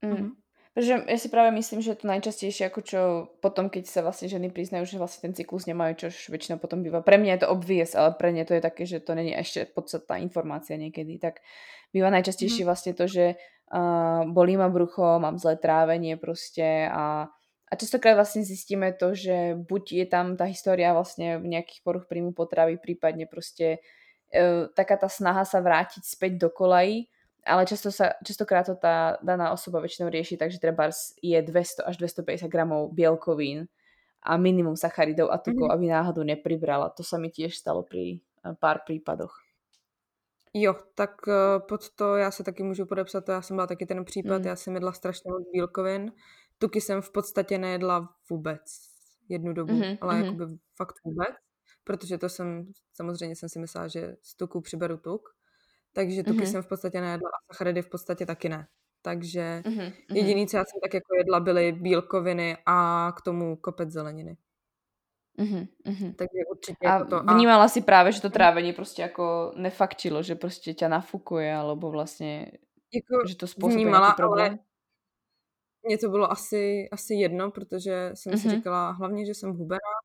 [0.02, 0.12] Mm.
[0.12, 0.30] Mm-hmm.
[0.70, 3.00] Protože ja si práve myslím, že to najčastejšie, ako čo
[3.42, 7.02] potom, keď sa vlastne ženy priznajú, že vlastne ten cyklus nemajú, čo väčšinou potom býva.
[7.02, 9.66] Pre mňa je to obvies, ale pre ne to je také, že to není ešte
[9.66, 11.18] podstatná informácia niekedy.
[11.18, 11.42] Tak
[11.90, 12.68] býva najčastejšie mm.
[12.70, 13.34] vlastne to, že
[13.72, 17.30] uh, bolí ma brucho, mám zlé trávenie proste a
[17.70, 22.34] a častokrát vlastne zistíme to, že buď je tam tá história vlastne nejakých poruch príjmu
[22.34, 23.78] potravy, prípadne proste
[24.34, 27.06] uh, taká tá snaha sa vrátiť späť do kolají,
[27.46, 30.90] ale často sa, častokrát to tá daná osoba väčšinou rieši, takže treba
[31.22, 33.70] je 200 až 250 gramov bielkovín
[34.20, 35.76] a minimum sacharidov a tukov, mm-hmm.
[35.80, 36.92] aby náhodou nepribrala.
[36.98, 39.32] To sa mi tiež stalo pri eh, pár prípadoch.
[40.54, 43.86] Jo, tak uh, pod to já se taky můžu podepsat, to já jsem byla taky
[43.86, 44.46] ten případ, mm.
[44.46, 46.12] já jsem jedla strašně moc bílkovin,
[46.58, 48.60] tuky jsem v podstatě nejedla vůbec
[49.28, 50.24] jednu dobu, mm-hmm, ale mm-hmm.
[50.24, 50.44] jakoby
[50.76, 51.34] fakt vůbec,
[51.84, 55.28] protože to jsem, samozřejmě jsem si myslela, že z tuku přiberu tuk,
[55.92, 56.50] takže tuky mm-hmm.
[56.50, 58.68] jsem v podstatě nejedla a sacharidy v podstatě taky ne.
[59.02, 59.92] Takže mm-hmm.
[60.12, 64.36] jediný, co já jsem tak jako jedla, byly bílkoviny a k tomu kopec zeleniny.
[65.40, 66.14] Mm-hmm.
[66.14, 67.34] Takže určitě a jako to.
[67.34, 72.52] vnímala si právě, že to trávení prostě jako nefaktilo, že prostě tě nafukuje, alebo vlastně,
[72.94, 74.46] jako že to způsobuje vnímala, problém?
[74.46, 74.58] Ale
[75.86, 78.42] mně to bylo asi, asi jedno, protože jsem mm-hmm.
[78.42, 79.96] si říkala hlavně, že jsem hubená,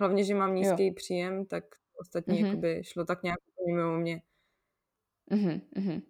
[0.00, 0.94] hlavně, že mám nízký jo.
[0.96, 1.64] příjem, tak
[2.00, 2.46] ostatní mm-hmm.
[2.46, 4.22] jakoby šlo tak nějak mimo mě.
[5.30, 6.02] Mm-hmm.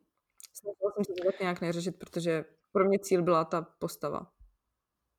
[0.55, 4.27] Snažila jsem se to tak nějak neřešit, protože pro mě cíl byla ta postava.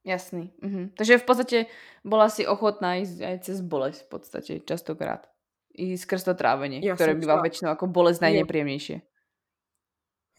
[0.06, 0.54] Jasný.
[0.64, 0.92] Mm-hmm.
[0.98, 1.66] Takže v podstatě
[2.04, 5.28] byla si ochotná jít aj cez bolest v podstatě častokrát.
[5.74, 7.42] I skrz to trávení, které bývá šla...
[7.42, 9.02] většinou jako bolest nejnepříjemnější.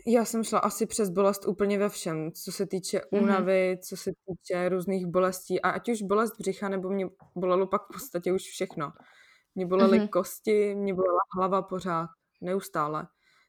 [0.06, 3.22] Já jsem šla asi přes bolest úplně ve všem, co se týče mm-hmm.
[3.22, 5.62] únavy, co se týče různých bolestí.
[5.62, 8.92] A ať už bolest břicha, nebo mě bolelo pak v podstatě už všechno.
[9.54, 10.08] Mě bolely mm-hmm.
[10.08, 12.10] kosti, mě bolela hlava pořád,
[12.40, 13.06] neustále.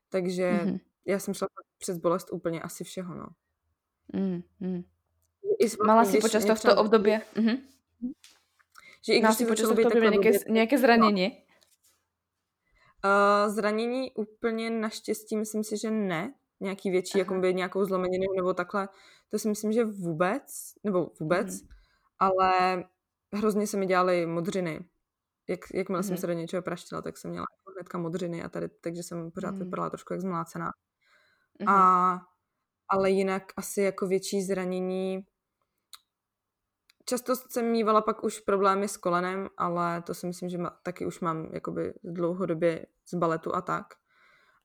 [0.09, 0.79] Takže mm-hmm.
[1.05, 1.47] já jsem šla
[1.77, 3.27] přes bolest úplně asi všeho, no.
[4.13, 4.83] Mm-hmm.
[5.85, 7.11] Mala si počas tohto období?
[7.11, 7.57] Mm-hmm.
[9.07, 11.31] Že i když si počas tohto období nějaké, nějaké zranění?
[13.05, 16.33] Uh, zranění úplně naštěstí myslím si, že ne.
[16.59, 18.89] Nějaký větší, jako by nějakou zlomeninu nebo takhle.
[19.31, 20.43] To si myslím, že vůbec,
[20.83, 21.67] nebo vůbec, mm.
[22.19, 22.83] ale
[23.33, 24.85] hrozně se mi dělaly modřiny.
[25.49, 26.03] Jak, jakmile mm.
[26.03, 29.51] jsem se do něčeho praštila, tak jsem měla hnedka modřiny a tady, takže jsem pořád
[29.51, 29.59] mm.
[29.59, 30.71] vypadala trošku jak zmlácená.
[31.59, 31.67] Mm.
[31.69, 32.19] A,
[32.89, 35.25] ale jinak asi jako větší zranění
[37.05, 41.05] Často jsem mývala pak už problémy s kolenem, ale to si myslím, že ma, taky
[41.05, 43.85] už mám jakoby dlouhodobě z baletu a tak.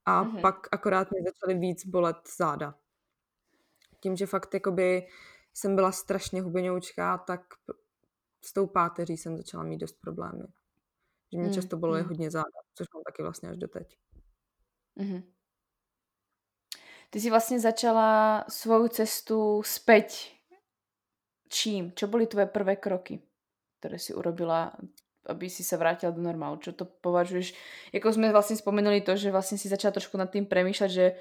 [0.04, 0.40] A mm-hmm.
[0.40, 2.74] pak akorát mě začaly víc bolet záda.
[4.00, 5.06] Tím, že fakt jakoby
[5.54, 7.40] jsem byla strašně hubenoučká, tak
[8.44, 10.44] s tou páteří jsem začala mít dost problémy.
[11.32, 12.08] Že mě mm, často bolely mm.
[12.08, 13.98] hodně záda, což mám taky vlastně až doteď.
[15.00, 15.22] Mm-hmm.
[17.10, 20.39] Ty si vlastně začala svou cestu zpět.
[21.50, 21.92] Čím?
[21.98, 23.18] Čo boli tvoje prvé kroky,
[23.78, 24.72] které si urobila,
[25.26, 26.56] aby si se vrátila do normálu?
[26.56, 27.54] Čo to považuješ?
[27.92, 31.12] Jako jsme vlastně spomenuli to, že vlastně si začala trošku nad tým premýšľať, že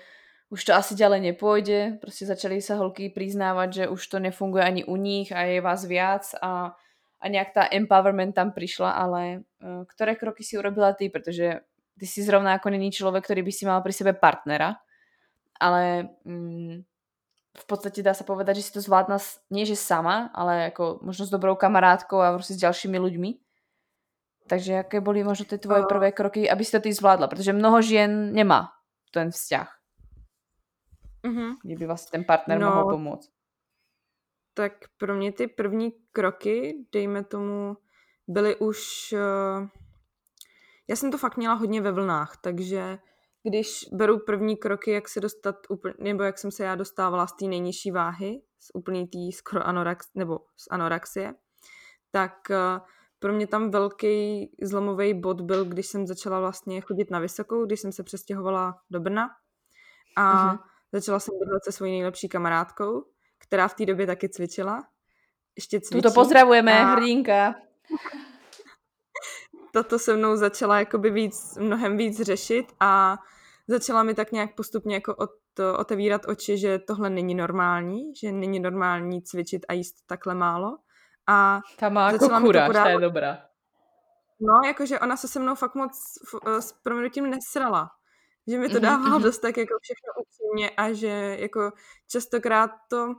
[0.49, 1.97] už to asi ďalej nepôjde.
[2.01, 5.85] Prostě začali sa holky priznávať, že už to nefunguje ani u nich a je vás
[5.85, 6.73] viac a
[7.21, 11.59] a nějak ta empowerment tam přišla, ale uh, které kroky si urobila ty, protože
[11.99, 14.75] ty si zrovna jako není člověk, který by si mal pri sebe partnera,
[15.59, 16.81] ale mm,
[17.57, 19.17] v podstatě dá se povedať, že si to zvládla
[19.49, 23.33] nie že sama, ale jako možno s dobrou kamarádkou a prostě s dalšími lidmi.
[24.47, 27.27] Takže jaké byly možno ty tvoje prvé kroky, aby si to ty zvládla?
[27.27, 28.69] Protože mnoho žen nemá
[29.13, 29.77] ten vzťah.
[31.23, 31.55] Mm-hmm.
[31.63, 33.29] Kdyby vlastně ten partner no, mohl pomoct
[34.59, 37.77] tak pro mě ty první kroky, dejme tomu,
[38.27, 38.79] byly už...
[39.13, 39.67] Uh,
[40.87, 42.99] já jsem to fakt měla hodně ve vlnách, takže
[43.43, 47.33] když beru první kroky, jak se dostat, úplně, nebo jak jsem se já dostávala z
[47.33, 51.33] té nejnižší váhy, z úplný tý skoro anorax, nebo z anoraxie,
[52.11, 52.87] tak uh,
[53.19, 57.79] pro mě tam velký zlomový bod byl, když jsem začala vlastně chodit na vysokou, když
[57.79, 59.29] jsem se přestěhovala do Brna
[60.17, 60.59] a uh-huh.
[60.91, 63.03] začala jsem bydlet se svojí nejlepší kamarádkou
[63.39, 64.83] která v té době taky cvičila.
[65.55, 66.01] Ještě cvičí.
[66.01, 66.85] Tuto pozdravujeme, a...
[66.85, 67.55] hrdinka.
[69.73, 73.17] Tato se mnou začala jakoby víc, mnohem víc řešit a
[73.67, 75.31] začala mi tak nějak postupně jako od,
[75.77, 80.77] otevírat oči, že tohle není normální, že není normální cvičit a jíst takhle málo.
[81.27, 82.83] A Ta má jako kuráž, podávat...
[82.83, 83.37] ta je dobrá.
[84.41, 85.91] No, jakože ona se se mnou fakt moc
[86.59, 87.89] s proměnutím nesrala.
[88.47, 89.23] Že mi to mhm, dávalo mm-hmm.
[89.23, 91.71] dost tak jako všechno upřímně a že jako
[92.11, 93.15] častokrát to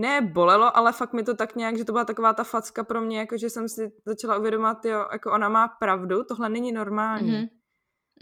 [0.00, 3.00] ne bolelo, ale fakt mi to tak nějak, že to byla taková ta facka pro
[3.00, 7.32] mě, jako že jsem si začala uvědomovat, jo, jako ona má pravdu, tohle není normální.
[7.32, 7.48] Mm-hmm.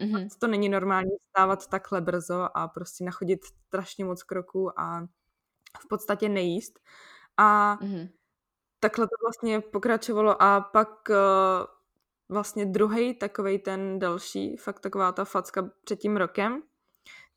[0.01, 0.29] Mm-hmm.
[0.41, 5.07] To není normální stávat takhle brzo a prostě nachodit strašně moc kroků a
[5.79, 6.79] v podstatě nejíst.
[7.37, 8.09] A mm-hmm.
[8.81, 11.16] takhle to vlastně pokračovalo a pak uh,
[12.29, 16.62] vlastně druhý takový ten další, fakt taková ta facka před tím rokem,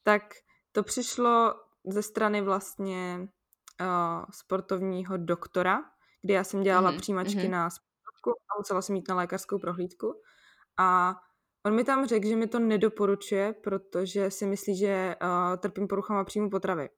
[0.04, 0.24] tak
[0.72, 3.28] to přišlo ze strany vlastně
[3.82, 5.84] uh, sportovního doktora,
[6.22, 7.00] kdy já jsem dělala mm-hmm.
[7.00, 7.50] přijímačky mm-hmm.
[7.50, 10.22] na sportovku a musela jsem jít na lékařskou prohlídku.
[10.78, 11.16] A
[11.66, 16.24] on mi tam řekl, že mi to nedoporučuje, protože si myslí, že uh, trpím poruchama
[16.24, 16.90] příjmu potravy.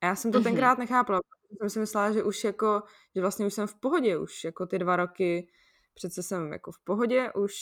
[0.00, 0.42] A já jsem to mm-hmm.
[0.42, 2.82] tenkrát nechápala, protože jsem si myslela, že už jako,
[3.14, 5.48] že vlastně už jsem v pohodě, už jako ty dva roky
[5.94, 7.54] přece jsem jako v pohodě, už,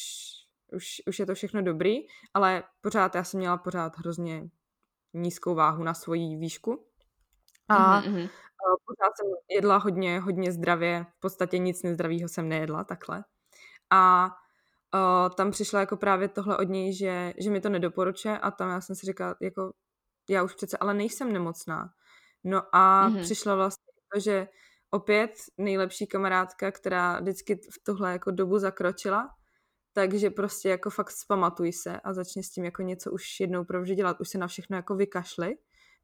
[0.72, 1.96] už, už je to všechno dobrý,
[2.34, 4.50] ale pořád já jsem měla pořád hrozně
[5.14, 6.87] nízkou váhu na svoji výšku.
[7.68, 8.28] A mm-hmm.
[8.86, 13.24] pořád jsem jedla hodně, hodně zdravě, v podstatě nic nezdravého jsem nejedla takhle.
[13.90, 14.30] A
[14.94, 18.70] uh, tam přišlo jako právě tohle od něj, že, že mi to nedoporučuje a tam
[18.70, 19.72] já jsem si říkala, jako
[20.30, 21.90] já už přece ale nejsem nemocná.
[22.44, 23.22] No a mm-hmm.
[23.22, 24.48] přišlo vlastně to, že
[24.90, 29.28] opět nejlepší kamarádka, která vždycky v tohle jako dobu zakročila,
[29.92, 33.94] takže prostě jako fakt zpamatuj se a začni s tím jako něco už jednou provždy
[33.94, 34.20] dělat.
[34.20, 35.54] Už se na všechno jako vykašli.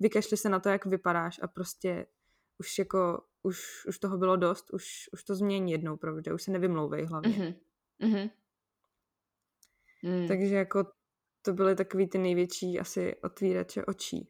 [0.01, 2.07] Vykašli se na to, jak vypadáš a prostě
[2.59, 6.51] už jako, už, už toho bylo dost, už, už to změní jednou provždy, už se
[6.51, 7.39] nevymlouvej hlavně.
[7.39, 7.55] Mm-hmm.
[8.03, 8.31] Mm-hmm.
[10.03, 10.29] Mm.
[10.29, 10.85] Takže jako
[11.43, 14.29] to byly takový ty největší asi otvírače očí.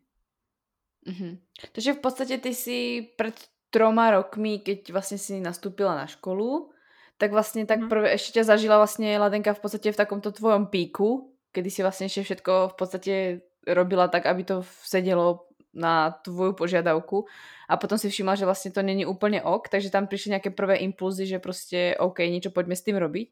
[1.07, 1.39] Mm-hmm.
[1.73, 6.71] Takže v podstatě ty si před troma rokmi, keď vlastně si nastúpila na školu,
[7.19, 7.89] tak vlastně tak mm.
[7.89, 12.05] prvé ještě tě zažila vlastně Ladenka v podstatě v takomto tvojom píku, kedy si vlastně
[12.05, 17.27] ještě všetko v podstatě robila tak, aby to sedelo na tvoju požiadavku
[17.69, 20.77] a potom si všimla, že vlastně to není úplně ok, takže tam přišly nějaké prvé
[20.77, 23.31] impulzy, že prostě OK, něco pojďme s tím robiť.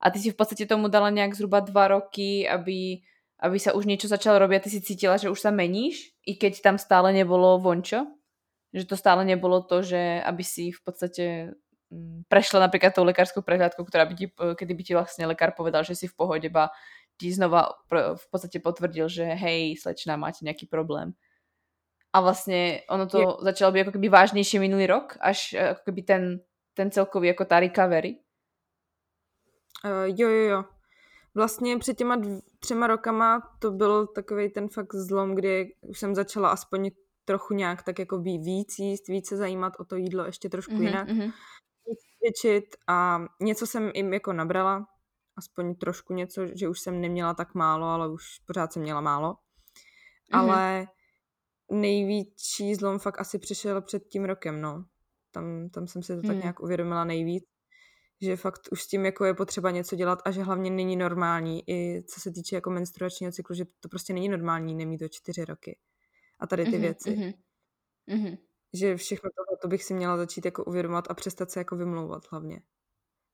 [0.00, 3.00] A ty si v podstatě tomu dala nějak zhruba dva roky, aby,
[3.40, 6.36] aby sa už něco začalo robiť a ty si cítila, že už sa meníš, i
[6.36, 8.04] keď tam stále nebolo vončo?
[8.74, 11.24] Že to stále nebolo to, že aby si v podstate
[11.88, 15.86] mm, prešla napríklad tou lekárskou prehľadkou, ktorá by ti, kedy by ti vlastne lekár povedal,
[15.86, 16.68] že si v pohode, ba
[17.16, 21.14] ti znova v podstate potvrdil, že hej, slečna, máte nejaký problém.
[22.14, 23.26] A vlastně ono to je.
[23.40, 26.40] začalo být jako keby vážnější minulý rok, až e, jako keby ten,
[26.74, 28.18] ten celkový jako ta recovery.
[29.84, 30.64] Uh, jo, jo, jo.
[31.34, 36.14] Vlastně před těma dv- třema rokama to byl takový ten fakt zlom, kdy už jsem
[36.14, 36.90] začala aspoň
[37.24, 40.82] trochu nějak tak jako víc jíst, víc se zajímat o to jídlo ještě trošku mm-hmm,
[40.82, 41.08] jinak.
[41.08, 41.32] Mm-hmm.
[42.20, 44.86] Cvičit a něco jsem jim jako nabrala,
[45.36, 49.32] aspoň trošku něco, že už jsem neměla tak málo, ale už pořád jsem měla málo.
[49.32, 50.38] Mm-hmm.
[50.38, 50.86] Ale
[51.74, 54.84] největší zlom fakt asi přišel před tím rokem, no.
[55.30, 57.44] Tam, tam jsem si to tak nějak uvědomila nejvíc,
[58.20, 61.70] že fakt už s tím jako je potřeba něco dělat a že hlavně není normální,
[61.70, 65.44] i co se týče jako menstruačního cyklu, že to prostě není normální nemít to čtyři
[65.44, 65.78] roky.
[66.40, 67.34] A tady ty mm-hmm, věci.
[68.08, 68.38] Mm-hmm.
[68.72, 72.22] Že všechno tohle to bych si měla začít jako uvědomovat a přestat se jako vymlouvat
[72.30, 72.60] hlavně.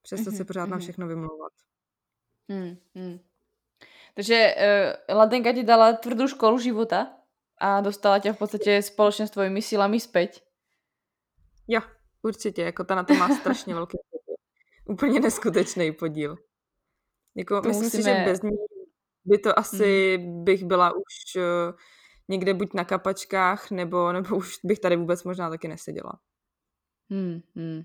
[0.03, 0.71] Přestat mm-hmm, se pořád mm-hmm.
[0.71, 1.53] na všechno vymlouvat.
[2.49, 3.21] Mm-hmm.
[4.15, 4.55] Takže
[5.09, 7.20] uh, Ladenka ti dala tvrdou školu života
[7.61, 10.41] a dostala tě v podstatě společně s tvojimi silami zpět.
[11.69, 11.81] Jo,
[12.23, 14.37] určitě, jako ta na to má strašně velký podíl.
[14.85, 16.37] Úplně neskutečný podíl.
[17.35, 18.03] Jako, to myslím musíme...
[18.03, 18.51] si, že bez ní
[19.25, 20.45] by to asi mm.
[20.45, 21.79] bych byla už uh,
[22.29, 26.13] někde buď na kapačkách, nebo, nebo už bych tady vůbec možná taky neseděla.
[27.11, 27.83] Hmm, hmm.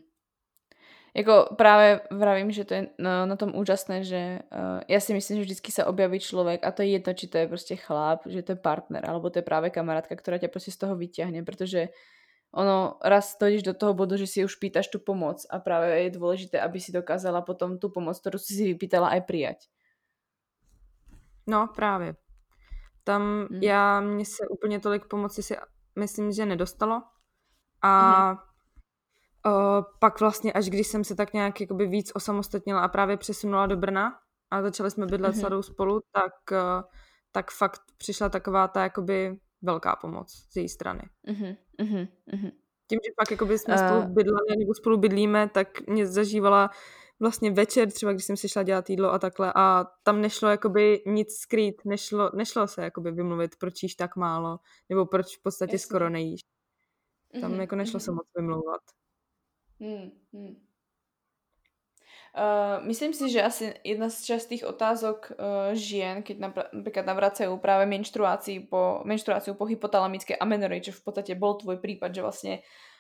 [1.16, 5.38] Jako právě vravím, že to je no, na tom úžasné, že uh, já si myslím,
[5.38, 8.44] že vždycky se objaví člověk a to je jedno, či to je prostě chlap, že
[8.44, 11.88] to je partner, alebo to je právě kamarádka, která tě prostě z toho vyťahne, protože
[12.52, 16.10] ono raz stojíš do toho bodu, že si už pýtaš tu pomoc a právě je
[16.10, 19.58] důležité, aby si dokázala potom tu pomoc, kterou si si vypýtala, aj přijať.
[21.48, 22.16] No právě.
[23.04, 23.64] Tam mm.
[23.64, 25.56] já, mně se úplně tolik pomoci si
[25.96, 27.04] myslím, že nedostalo.
[27.82, 28.38] A mm.
[30.00, 33.78] Pak vlastně, až když jsem se tak nějak jakoby víc osamostatnila a právě přesunula do
[33.78, 34.20] Brna
[34.52, 35.40] a začali jsme bydlet mm.
[35.40, 36.34] s Ladou spolu, tak,
[37.32, 41.02] tak fakt přišla taková ta jakoby velká pomoc z její strany.
[41.28, 41.58] Mm-hmm.
[41.82, 42.52] Mm-hmm.
[42.88, 43.88] Tím, že pak jakoby jsme uh...
[43.88, 46.70] spolu bydleli nebo spolu bydlíme, tak mě zažívala
[47.20, 51.04] vlastně večer, třeba když jsem si šla dělat jídlo a takhle a tam nešlo jakoby
[51.06, 55.76] nic skrýt, nešlo, nešlo se jakoby vymluvit, proč jíš tak málo, nebo proč v podstatě
[55.76, 55.86] Jasně.
[55.86, 56.42] skoro nejíš.
[57.42, 58.04] Tam mm-hmm, jako nešlo mm-hmm.
[58.04, 58.82] se moc vymlouvat.
[59.80, 60.56] Mm, mm.
[62.36, 67.88] Uh, myslím si, že asi jedna z častých otázok uh, žien, keď napríklad navracajú práve
[67.88, 69.08] menštruáciu po,
[69.56, 72.54] po hypotalamické amenorei, čo v podstate bol tvoj prípad, že vlastne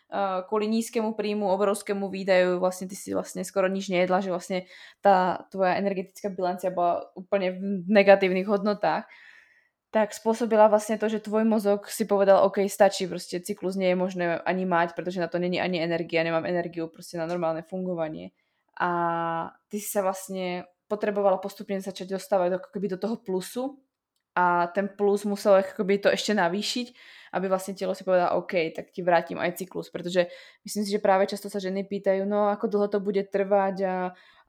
[0.08, 4.72] uh, kvôli nízkému príjmu, obrovskému výdaju, vlastne ty si vlastne skoro nič nejedla, že vlastne
[5.04, 9.04] tá tvoja energetická bilancia bola úplne v negatívnych hodnotách
[9.96, 13.96] tak spôsobila vlastne to, že tvoj mozog si povedal, OK, stačí, prostě cyklus nie je
[13.96, 18.36] možné ani mať, protože na to není ani energia, nemám energiu prostě na normálne fungovanie
[18.76, 18.90] a
[19.72, 23.80] ty si sa vlastne potrebovala postupne začať dostávať do, akoby do toho plusu
[24.36, 26.88] a ten plus musel akoby to ešte navýšiť,
[27.40, 30.28] aby vlastne telo si povedalo, OK, tak ti vrátim aj cyklus, pretože
[30.68, 33.96] myslím si, že práve často sa ženy pýtajú, no ako dlho to bude trvať a,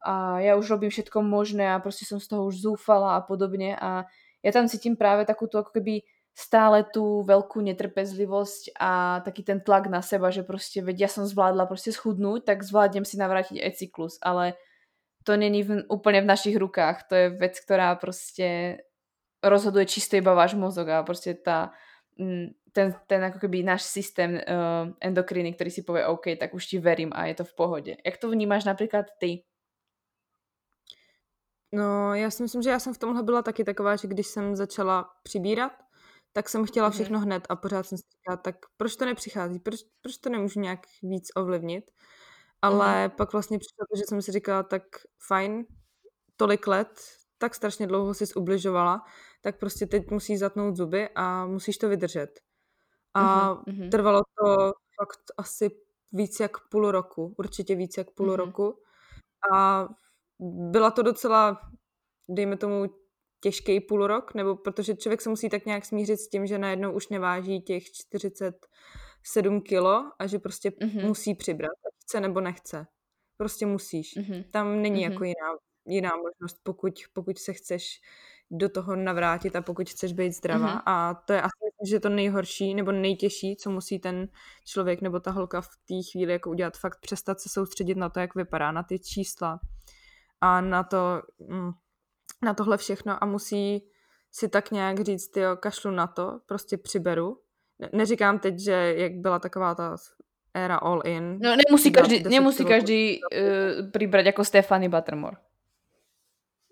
[0.03, 3.79] a ja už robím všetko možné a prostě som z toho už zúfala a podobne
[3.79, 4.11] a
[4.47, 9.59] ja tam cítim práve takú tú ako keby stále tú veľkú netrpezlivosť a taký ten
[9.59, 13.65] tlak na seba, že prostě veď ja som zvládla prostě schudnúť, tak zvládnem si navrátiť
[13.65, 14.55] aj cyklus, ale
[15.25, 17.09] to není v, úplne v našich rukách.
[17.09, 18.79] To je vec, ktorá prostě
[19.43, 21.73] rozhoduje čisto iba váš mozog a prostě ta,
[22.19, 26.67] mm, ten, ten ako keby náš systém uh, endokriny, ktorý si povie OK, tak už
[26.67, 27.97] ti verím a je to v pohodě.
[28.05, 29.43] Jak to vnímáš například ty?
[31.77, 34.57] No, já si myslím, že já jsem v tomhle byla taky taková, že když jsem
[34.57, 35.73] začala přibírat,
[36.33, 36.93] tak jsem chtěla mhm.
[36.95, 40.61] všechno hned a pořád jsem si říkala, tak proč to nepřichází, proč, proč to nemůžu
[40.61, 41.91] nějak víc ovlivnit.
[42.63, 43.11] Ale mm.
[43.11, 44.83] pak vlastně přišlo to, že jsem si říkala, tak
[45.29, 45.67] fajn,
[46.37, 47.01] tolik let,
[47.39, 49.05] tak strašně dlouho jsi ubližovala,
[49.43, 52.41] tak prostě teď musíš zatnout zuby a musíš to vydržet.
[53.15, 53.91] A mm-hmm.
[53.91, 55.71] trvalo to fakt asi
[56.13, 58.37] víc jak půl roku, určitě víc jak půl mm-hmm.
[58.37, 58.79] roku.
[59.55, 59.89] A
[60.71, 61.61] byla to docela,
[62.29, 62.87] dejme tomu,
[63.41, 66.93] těžký půl rok, nebo protože člověk se musí tak nějak smířit s tím, že najednou
[66.93, 71.07] už neváží těch 47 kilo a že prostě mm-hmm.
[71.07, 71.73] musí přibrat,
[72.05, 72.87] chce nebo nechce.
[73.37, 74.17] Prostě musíš.
[74.17, 74.45] Mm-hmm.
[74.51, 75.13] Tam není mm-hmm.
[75.13, 75.57] jako jiná,
[75.87, 78.01] jiná možnost, pokud, pokud se chceš
[78.51, 80.77] do toho navrátit a pokud chceš být zdravá.
[80.77, 80.83] Mm-hmm.
[80.87, 84.29] A to je asi, že to nejhorší nebo nejtěžší, co musí ten
[84.65, 88.21] člověk nebo ta holka v té chvíli jako udělat, fakt přestat se soustředit na to,
[88.21, 89.61] jak vypadá, na ty čísla
[90.41, 91.71] a na to, mm,
[92.43, 93.89] na tohle všechno a musí
[94.33, 97.41] si tak nějak říct, jo, kašlu na to, prostě přiberu.
[97.79, 99.97] Ne- neříkám teď, že jak byla taková ta
[100.55, 101.39] éra all in.
[101.43, 105.37] No nemusí každý, nemusí každý uh, přibrat jako Stefany Buttermore.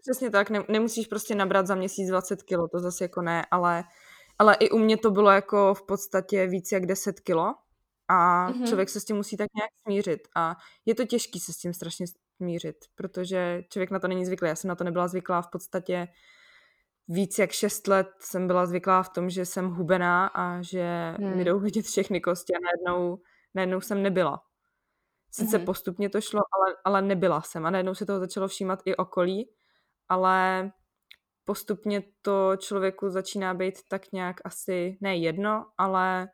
[0.01, 3.85] Přesně tak, ne, nemusíš prostě nabrat za měsíc 20 kilo, to zase jako ne, ale,
[4.39, 7.55] ale i u mě to bylo jako v podstatě víc jak 10 kilo
[8.09, 8.69] a mm-hmm.
[8.69, 10.57] člověk se s tím musí tak nějak smířit a
[10.87, 12.07] je to těžký se s tím strašně
[12.45, 14.49] mířit, protože člověk na to není zvyklý.
[14.49, 16.09] Já jsem na to nebyla zvyklá v podstatě
[17.09, 21.37] víc jak šest let jsem byla zvyklá v tom, že jsem hubená a že hmm.
[21.37, 23.19] mi jdou vidět všechny kosti a najednou,
[23.55, 24.43] najednou jsem nebyla.
[25.31, 25.67] Sice hmm.
[25.67, 29.51] postupně to šlo, ale, ale nebyla jsem a najednou se toho začalo všímat i okolí,
[30.09, 30.71] ale
[31.45, 36.29] postupně to člověku začíná být tak nějak asi ne jedno, ale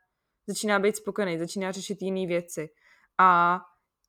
[0.47, 2.69] začíná být spokojený, začíná řešit jiné věci.
[3.19, 3.61] A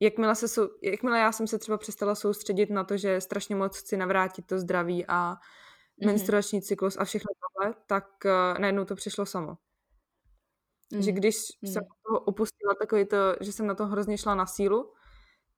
[0.02, 3.78] jakmile, se sou, jakmile já jsem se třeba přestala soustředit na to, že strašně moc
[3.78, 6.06] chci navrátit to zdraví a mm-hmm.
[6.06, 9.58] menstruační cyklus a všechno tohle, tak uh, najednou to přišlo samo.
[10.94, 11.02] Mm.
[11.02, 11.72] Že když mm.
[11.72, 14.94] jsem toho opustila takový to, že jsem na to hrozně šla na sílu,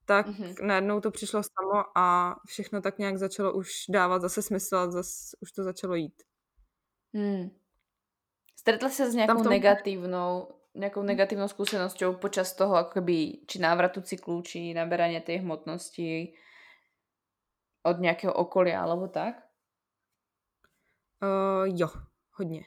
[0.05, 0.65] tak mm-hmm.
[0.65, 5.37] najednou to přišlo samo a všechno tak nějak začalo už dávat zase smysl a zase
[5.39, 6.23] už to začalo jít.
[7.13, 7.49] Mm.
[8.59, 9.51] Stretla se s nějakou tom...
[10.74, 16.34] nejakou negatívnou skúsenosťou počas toho ako keby, či návratu cyklu, či naberania tej hmotnosti
[17.84, 19.36] od nějakého okolia alebo tak?
[21.24, 21.88] Uh, jo,
[22.32, 22.65] hodně.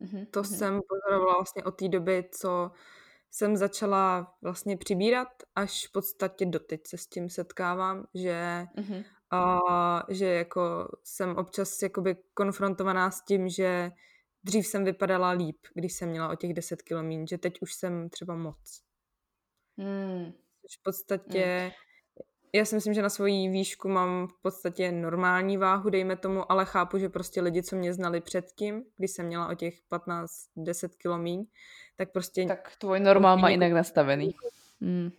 [0.00, 0.56] Uh-huh, to uh-huh.
[0.56, 2.70] jsem pozorovala vlastně od té doby, co
[3.30, 9.04] jsem začala vlastně přibírat, až v podstatě doteď se s tím setkávám, že, uh-huh.
[9.32, 13.90] uh, že jako jsem občas jakoby konfrontovaná s tím, že
[14.44, 17.74] dřív jsem vypadala líp, když jsem měla o těch 10 kilo mín, že teď už
[17.74, 18.82] jsem třeba moc.
[19.78, 20.32] Hmm.
[20.80, 21.70] v podstatě, hmm.
[22.54, 26.64] já si myslím, že na svoji výšku mám v podstatě normální váhu, dejme tomu, ale
[26.64, 31.18] chápu, že prostě lidi, co mě znali předtím, když jsem měla o těch 15-10 kilo
[31.18, 31.46] míň,
[31.96, 32.46] tak prostě...
[32.46, 34.34] Tak tvoj normál má jinak nastavený.
[34.80, 35.10] Hmm.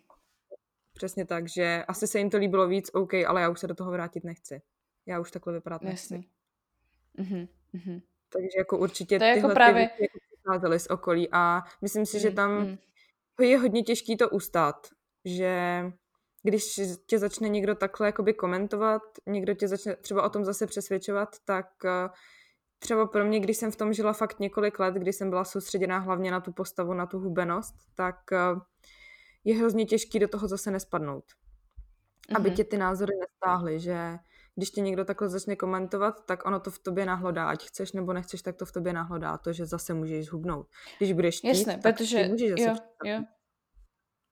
[0.94, 3.76] Přesně tak, že asi se jim to líbilo víc, OK, ale já už se do
[3.76, 4.62] toho vrátit nechci.
[5.06, 6.14] Já už takhle vypadat nechci.
[6.14, 6.30] Jasný.
[7.18, 7.48] Mhm.
[7.74, 8.02] Mhm.
[8.34, 9.90] Takže jako určitě to je jako právě...
[9.98, 12.78] ty jako přicházely z okolí a myslím si, že mm, tam mm.
[13.42, 14.88] je hodně těžký to ustát,
[15.26, 15.84] že
[16.44, 21.30] když tě začne někdo takhle jakoby komentovat, někdo tě začne třeba o tom zase přesvědčovat,
[21.46, 22.14] tak uh,
[22.80, 26.00] třeba pro mě, když jsem v tom žila fakt několik let, když jsem byla soustředěná
[26.00, 28.62] hlavně na tu postavu, na tu hubenost, tak uh,
[29.44, 31.24] je hrozně těžký do toho zase nespadnout.
[31.24, 32.36] Mm-hmm.
[32.36, 34.18] Aby tě ty názory nestáhly, že
[34.56, 37.50] když tě někdo takhle začne komentovat, tak ono to v tobě nahlodá.
[37.50, 40.68] Ať chceš nebo nechceš, tak to v tobě nahlodá to, že zase můžeš zhubnout.
[40.98, 42.76] Když budeš chtít, Jasné, tak protože, můžeš zase jo,
[43.06, 43.24] jo.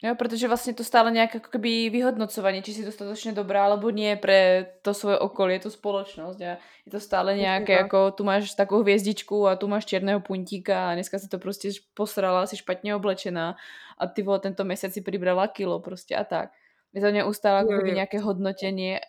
[0.03, 4.15] Jo, protože vlastně to stále nějak jako keby vyhodnocovanie, či si dostatočně dobrá, alebo nie
[4.15, 6.39] pre to svoje okolie, tu spoločnosť.
[6.41, 6.55] A
[6.86, 10.93] je to stále nějaké, jako tu máš takovou hvězdičku a tu máš černého puntíka a
[10.93, 13.55] dneska si to prostě posrala, si špatně oblečená
[13.97, 16.49] a ty vole, tento měsíc si přibrala kilo prostě a tak.
[16.93, 18.99] Je to neustále jako nějaké hodnotenie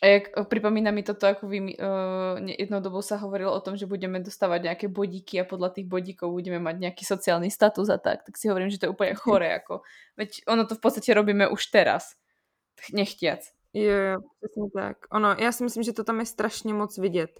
[0.00, 3.84] a jak, pripomína mi toto, ako vy, uh, jednou dobou sa hovorilo o tom, že
[3.84, 8.24] budeme dostávať nejaké bodíky a podľa tých bodíkov budeme mať nejaký sociálny status a tak,
[8.24, 9.84] tak si hovorím, že to je úplne chore, ako,
[10.16, 12.16] veď ono to v podstate robíme už teraz,
[12.92, 13.44] nechtiac.
[13.72, 14.96] Jo, jo, přesně tak.
[15.12, 17.30] Ono, já si myslím, že to tam je strašně moc vidět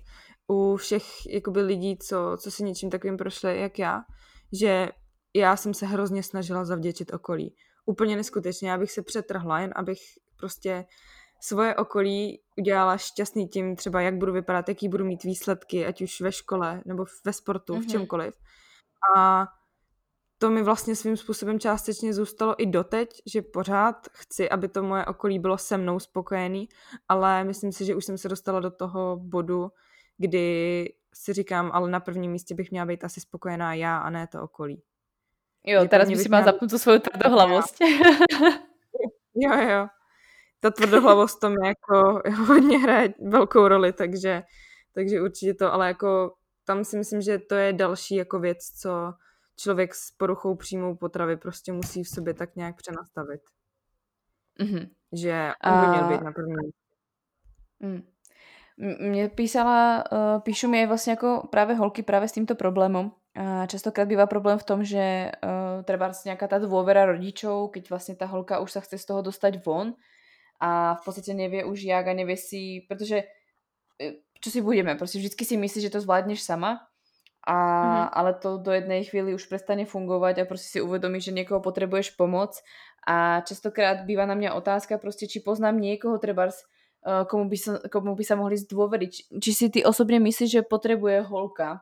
[0.49, 4.03] u všech jakoby lidí, co, co si něčím takovým prošli, jak já,
[4.53, 4.89] že
[5.35, 7.55] já jsem se hrozně snažila zavděčit okolí.
[7.87, 10.01] Úplně neskutečně, já bych se přetrhla, jen abych
[10.37, 10.85] prostě
[11.41, 16.20] svoje okolí udělala šťastný tím třeba, jak budu vypadat, jaký budu mít výsledky, ať už
[16.20, 17.80] ve škole nebo ve sportu, mm-hmm.
[17.80, 17.91] v mhm.
[17.91, 18.34] čemkoliv.
[19.16, 19.47] A
[20.38, 25.07] to mi vlastně svým způsobem částečně zůstalo i doteď, že pořád chci, aby to moje
[25.07, 26.68] okolí bylo se mnou spokojený,
[27.09, 29.70] ale myslím si, že už jsem se dostala do toho bodu,
[30.18, 30.84] kdy
[31.14, 34.43] si říkám, ale na prvním místě bych měla být asi spokojená já a ne to
[34.43, 34.82] okolí.
[35.66, 37.76] Jo, teraz by si měla zapnout tu svou tvrdohlavost.
[39.34, 39.88] jo, jo
[40.61, 44.43] ta tvrdohlavost tam jako hodně hraje velkou roli, takže,
[44.95, 46.35] takže určitě to, ale jako
[46.65, 49.13] tam si myslím, že to je další jako věc, co
[49.57, 53.41] člověk s poruchou příjmou potravy prostě musí v sobě tak nějak přenastavit.
[54.61, 54.89] Mm-hmm.
[55.13, 56.55] Že on by měl být na první
[57.81, 58.03] mm.
[59.01, 63.13] Mně písala, uh, píšu mi vlastně jako právě holky právě s tímto problémom.
[63.37, 68.15] A častokrát bývá problém v tom, že uh, treba nějaká ta dôvera rodičov, keď vlastně
[68.15, 69.95] ta holka už sa chce z toho dostať von,
[70.61, 73.25] a v podstate nevie už jak a nevie si, pretože
[74.01, 76.81] e, čo si budeme, prostě vždycky si myslíš, že to zvládneš sama,
[77.47, 78.09] a, mm-hmm.
[78.13, 82.11] ale to do jednej chvíli už prestane fungovať a prostě si uvedomíš, že niekoho potrebuješ
[82.11, 82.53] pomoc
[83.09, 87.73] a častokrát býva na mňa otázka prostě, či poznám niekoho trebárs, e, komu by, sa,
[87.93, 89.11] komu by sa mohli zdôveriť.
[89.11, 91.81] Či, či si ty osobne myslíš, že potrebuje holka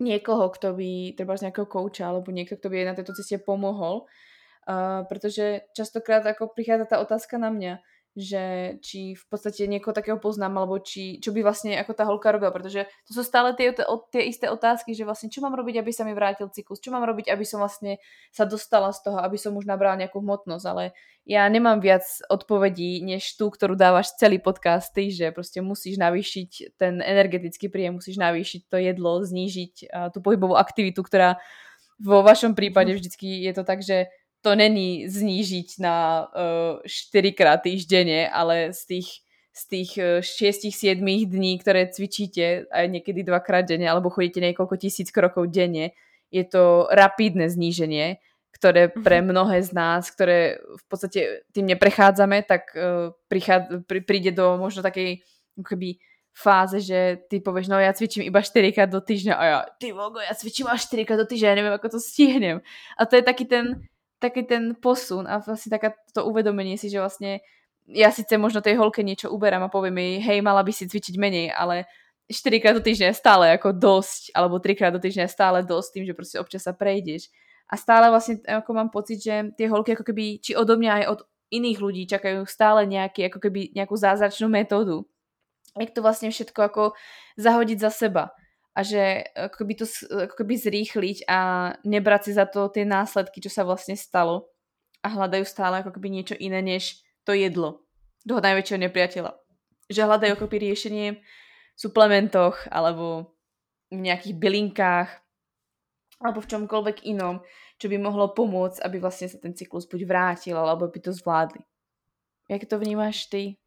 [0.00, 3.38] niekoho, kto by, treba z nejakého kouča, alebo niekto, kto by jej na této ceste
[3.38, 7.78] pomohol, uh, pretože častokrát ako prichádza tá otázka na mňa,
[8.14, 12.30] že či v podstate niekoho takého poznám, alebo či, čo by vlastne ako tá holka
[12.30, 13.74] robila, pretože to sú stále tie,
[14.14, 17.02] tie isté otázky, že vlastne čo mám robiť, aby sa mi vrátil cyklus, čo mám
[17.02, 17.98] robiť, aby som vlastne
[18.30, 20.94] sa dostala z toho, aby som už nabrala nejakú hmotnosť, ale
[21.26, 26.76] ja nemám viac odpovedí, než tú, ktorú dávaš celý podcast, ty, že prostě musíš navýšiť
[26.76, 29.74] ten energetický príjem, musíš navýšiť to jedlo, znížiť
[30.14, 31.40] tú pohybovú aktivitu, ktorá
[31.98, 34.06] vo vašom prípade vždycky je to tak, že
[34.44, 39.08] to není znížiť na uh, 4 krát týždenne, ale z tých,
[39.56, 41.00] z tých uh, 6-7
[41.32, 45.96] dní, ktoré cvičíte aj niekedy dvakrát denne, alebo chodíte niekoľko tisíc krokov denne,
[46.28, 48.20] je to rapidné zníženie,
[48.52, 49.00] ktoré mhm.
[49.00, 53.40] pre mnohé z nás, ktoré v podstate tým neprechádzame, tak uh, prí,
[54.04, 55.24] príde do možno takej
[55.56, 55.96] keby
[56.34, 59.94] fáze, že ty povieš, no ja cvičím iba 4 krát do týždňa a ja, ty
[59.94, 62.58] vogo, ja cvičím až 4 krát do týždňa, ja neviem, ako to stihnem.
[62.98, 63.86] A to je taký ten,
[64.24, 67.44] taký ten posun a vlastne taká to uvedomenie si, že vlastne
[67.84, 71.20] ja síce možno tej holke niečo uberám a poviem jej, hej, mala by si cvičiť
[71.20, 71.84] menej, ale
[72.32, 75.58] 4 krát do týždňa je stále ako dosť, alebo 3 krát do týždňa je stále
[75.60, 77.28] dosť tým, že proste občas sa prejdeš.
[77.68, 81.06] A stále vlastne ako mám pocit, že tie holky ako keby, či odo mňa aj
[81.12, 81.20] od
[81.52, 85.04] iných ľudí čakajú stále nejaký, ako keby nejakú zázračnú metódu.
[85.76, 86.82] Jak to vlastne všetko ako
[87.36, 88.32] zahodiť za seba
[88.74, 89.86] a že ako by to
[90.28, 91.38] ako by zrýchliť a
[91.86, 94.50] nebrať si za to tie následky, čo sa vlastne stalo
[95.00, 97.86] a hľadajú stále ako keby niečo iné, než to jedlo
[98.24, 99.32] toho najväčšieho nepriateľa.
[99.92, 103.36] Že hľadajú ako keby riešenie v suplementoch alebo
[103.92, 105.08] v nejakých bylinkách
[106.24, 107.44] alebo v čomkoľvek inom,
[107.76, 111.60] čo by mohlo pomôcť, aby vlastne sa ten cyklus buď vrátil, alebo by to zvládli.
[112.48, 113.60] Jak to vnímáš ty?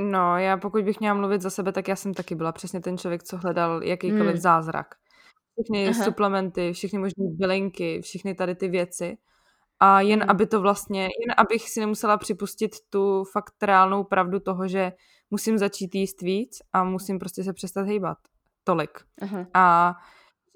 [0.00, 2.98] No, já pokud bych měla mluvit za sebe, tak já jsem taky byla přesně ten
[2.98, 4.36] člověk, co hledal jakýkoliv hmm.
[4.36, 4.94] zázrak.
[5.52, 6.04] Všechny Aha.
[6.04, 9.18] suplementy, všechny možné bylinky, všechny tady ty věci.
[9.80, 10.30] A jen hmm.
[10.30, 14.92] aby to vlastně, jen abych si nemusela připustit tu fakt reálnou pravdu toho, že
[15.30, 18.18] musím začít jíst víc a musím prostě se přestat hejbat
[18.64, 18.98] tolik.
[19.22, 19.46] Aha.
[19.54, 19.94] A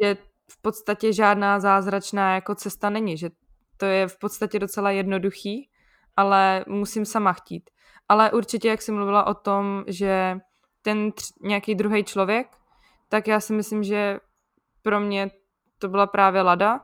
[0.03, 0.17] že
[0.51, 3.31] v podstatě žádná zázračná jako cesta není, že
[3.77, 5.69] to je v podstatě docela jednoduchý
[6.17, 7.71] ale musím sama chtít.
[8.13, 10.39] Ale určitě, jak jsi mluvila o tom, že
[10.83, 12.47] ten tř- nějaký druhý člověk,
[13.09, 14.19] tak já si myslím, že
[14.83, 15.31] pro mě
[15.79, 16.81] to byla právě Lada,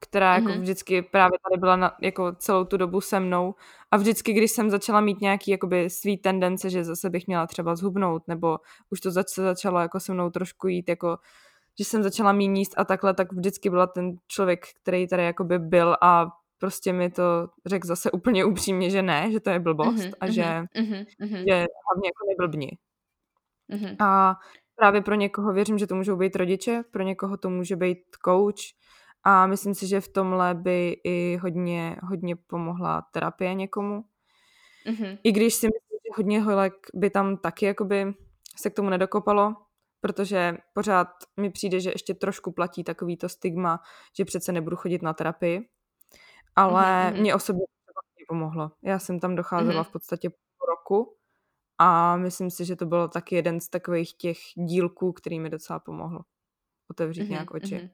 [0.00, 0.60] která jako mm-hmm.
[0.60, 3.54] vždycky právě tady byla na, jako celou tu dobu se mnou
[3.90, 7.76] a vždycky, když jsem začala mít nějaký jakoby svý tendence, že zase bych měla třeba
[7.76, 8.58] zhubnout, nebo
[8.90, 11.16] už to zač- začalo jako se mnou trošku jít, jako
[11.78, 15.96] že jsem začala mít a takhle, tak vždycky byla ten člověk, který tady jakoby byl
[16.02, 16.26] a
[16.58, 20.30] prostě mi to řekl zase úplně upřímně, že ne, že to je blbost mm-hmm, a
[20.30, 22.78] že, mm-hmm, že hlavně jako neblbni.
[23.72, 23.96] Mm-hmm.
[24.00, 24.34] A
[24.76, 28.74] právě pro někoho věřím, že to můžou být rodiče, pro někoho to může být coach
[29.24, 34.04] a myslím si, že v tomhle by i hodně, hodně pomohla terapie někomu.
[34.86, 35.18] Mm-hmm.
[35.22, 38.14] I když si myslím, že hodně holek by tam taky jakoby
[38.56, 39.54] se k tomu nedokopalo,
[40.00, 41.08] protože pořád
[41.40, 43.80] mi přijde, že ještě trošku platí takový to stigma,
[44.16, 45.68] že přece nebudu chodit na terapii,
[46.56, 47.20] ale mm-hmm.
[47.20, 48.70] mě osobně to pomohlo.
[48.82, 49.88] Já jsem tam docházela mm-hmm.
[49.88, 51.16] v podstatě po roku
[51.78, 55.78] a myslím si, že to bylo taky jeden z takových těch dílků, který mi docela
[55.78, 56.20] pomohlo
[56.90, 57.30] otevřít mm-hmm.
[57.30, 57.90] nějak oči.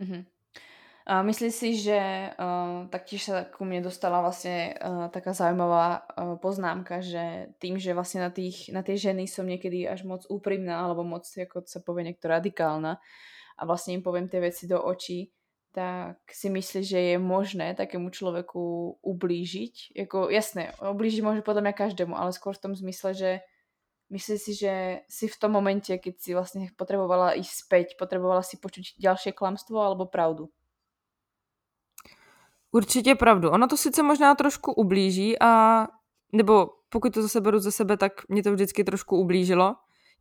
[0.00, 0.24] Mm-hmm.
[1.06, 1.98] A myslíš si, že
[2.38, 7.96] uh, taktiež sa ku mne dostala vlastne uh, taká zaujímavá uh, poznámka, že tým, že
[7.96, 11.82] vlastne na, tých, na tie ženy som niekedy až moc úprimná alebo moc, ako sa
[11.82, 13.00] povie niekto radikálna
[13.58, 15.34] a vlastne im poviem tie veci do očí,
[15.70, 19.94] tak si myslíš, že je možné takému človeku ublížiť?
[19.94, 23.30] Jako, jasné, ublížiť môže podľa mňa každému, ale skôr v tom zmysle, že
[24.10, 24.74] myslíš si, že
[25.06, 29.78] si v tom momente, keď si vlastne potrebovala ísť späť, potrebovala si počuť ďalšie klamstvo
[29.78, 30.50] alebo pravdu?
[32.72, 33.50] Určitě pravdu.
[33.50, 35.86] Ono to sice možná trošku ublíží a
[36.32, 39.74] nebo pokud to zase beru ze sebe, tak mě to vždycky trošku ublížilo,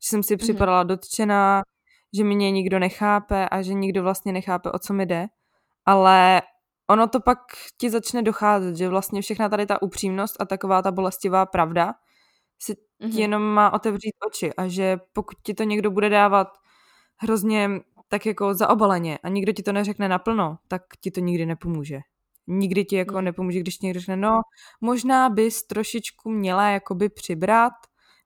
[0.03, 0.39] že jsem si mhm.
[0.39, 0.87] připadala mm-hmm.
[0.87, 1.61] dotčená,
[2.13, 5.27] že mě nikdo nechápe a že nikdo vlastně nechápe, o co mi jde
[5.89, 6.41] ale
[6.89, 7.39] ono to pak
[7.77, 11.93] ti začne docházet, že vlastně všechna tady ta upřímnost a taková ta bolestivá pravda
[12.59, 13.11] si mm-hmm.
[13.11, 16.47] ti jenom má otevřít oči a že pokud ti to někdo bude dávat
[17.17, 17.69] hrozně
[18.07, 21.99] tak jako zaobaleně a nikdo ti to neřekne naplno, tak ti to nikdy nepomůže.
[22.47, 23.25] Nikdy ti jako mm.
[23.25, 24.41] nepomůže, když ti někdo řekne, no
[24.81, 27.73] možná bys trošičku měla jakoby přibrat,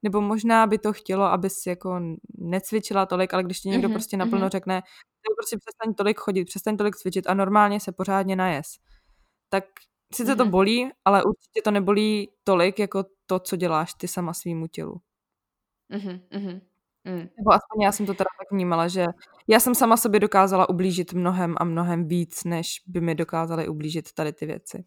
[0.03, 1.99] nebo možná by to chtělo, abys jako
[2.37, 4.51] necvičila tolik, ale když ti někdo mm-hmm, prostě naplno mm-hmm.
[4.51, 4.81] řekne,
[5.37, 8.67] prostě přestaň tolik chodit, přestaň tolik cvičit a normálně se pořádně najes.
[9.49, 9.63] Tak
[10.13, 14.67] sice to bolí, ale určitě to nebolí tolik, jako to, co děláš ty sama svýmu
[14.67, 15.01] tělu.
[15.91, 16.61] Mm-hmm.
[17.05, 17.29] Mm.
[17.37, 19.05] Nebo aspoň já jsem to teda tak vnímala, že
[19.47, 24.13] já jsem sama sobě dokázala ublížit mnohem a mnohem víc, než by mi dokázaly ublížit
[24.13, 24.85] tady ty věci.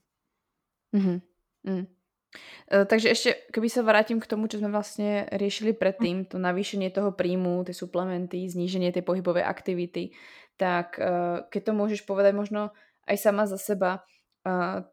[0.95, 1.20] Mm-hmm.
[1.62, 1.95] Mm.
[2.68, 6.91] E, takže ešte, keby sa vrátim k tomu, čo sme vlastne riešili predtým, to navýšenie
[6.91, 10.16] toho príjmu, tie suplementy, zníženie tej pohybovej aktivity,
[10.59, 12.74] tak e, keď to môžeš povedať možno
[13.07, 14.03] aj sama za seba,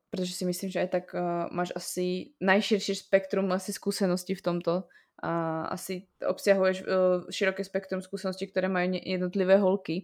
[0.10, 1.06] pretože si myslím, že aj tak
[1.54, 4.90] máš asi najširšie spektrum asi skúseností v tomto,
[5.24, 5.32] a
[5.72, 6.84] asi obsahuješ
[7.32, 10.04] široké spektrum skúseností, ktoré majú jednotlivé holky,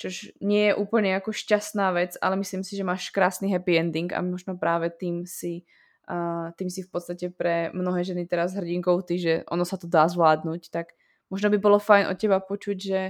[0.00, 4.08] čož nie je úplne ako šťastná vec, ale myslím si, že máš krásny happy ending
[4.16, 5.68] a možno práve tým si
[6.06, 9.90] a tým si v podstate pre mnohé ženy teraz hrdinkou ty, že ono sa to
[9.90, 10.94] dá zvládnuť, tak
[11.26, 13.00] možno by bolo fajn od teba počuť, že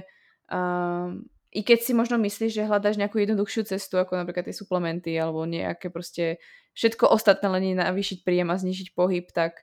[0.49, 1.13] uh,
[1.53, 5.45] i keď si možno myslíš, že hľadáš nejakú jednoduchšiu cestu, ako napríklad tie suplementy alebo
[5.45, 6.41] nejaké proste
[6.73, 9.61] všetko ostatné len navýšiť príjem a znižiť pohyb, tak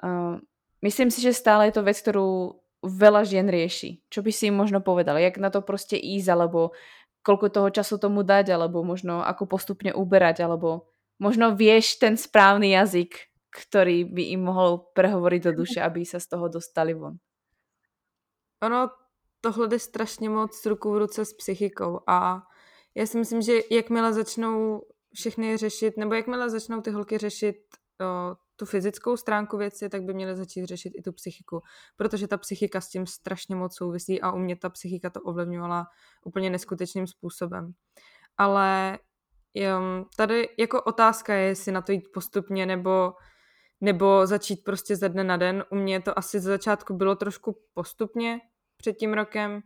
[0.00, 0.40] uh,
[0.80, 4.08] myslím si, že stále je to vec, ktorú veľa žien rieši.
[4.08, 5.20] Čo by si im možno povedal?
[5.20, 6.72] Jak na to proste ísť, alebo
[7.20, 10.88] koľko toho času tomu dať, alebo možno ako postupne uberať, alebo
[11.20, 16.26] možno vieš ten správny jazyk, ktorý by im mohol prehovoriť do duše, aby sa z
[16.32, 17.20] toho dostali von.
[18.62, 18.90] Ono
[19.40, 22.42] tohle jde strašně moc ruku v ruce s psychikou a
[22.94, 24.82] já si myslím, že jakmile začnou
[25.14, 27.56] všechny řešit, nebo jakmile začnou ty holky řešit
[28.00, 31.62] o, tu fyzickou stránku věci, tak by měly začít řešit i tu psychiku,
[31.96, 35.86] protože ta psychika s tím strašně moc souvisí a u mě ta psychika to ovlivňovala
[36.24, 37.72] úplně neskutečným způsobem.
[38.36, 38.98] Ale
[40.16, 43.12] tady jako otázka je, jestli na to jít postupně nebo,
[43.80, 45.64] nebo začít prostě ze dne na den.
[45.70, 48.40] U mě to asi ze začátku bylo trošku postupně
[48.76, 49.60] před tím rokem,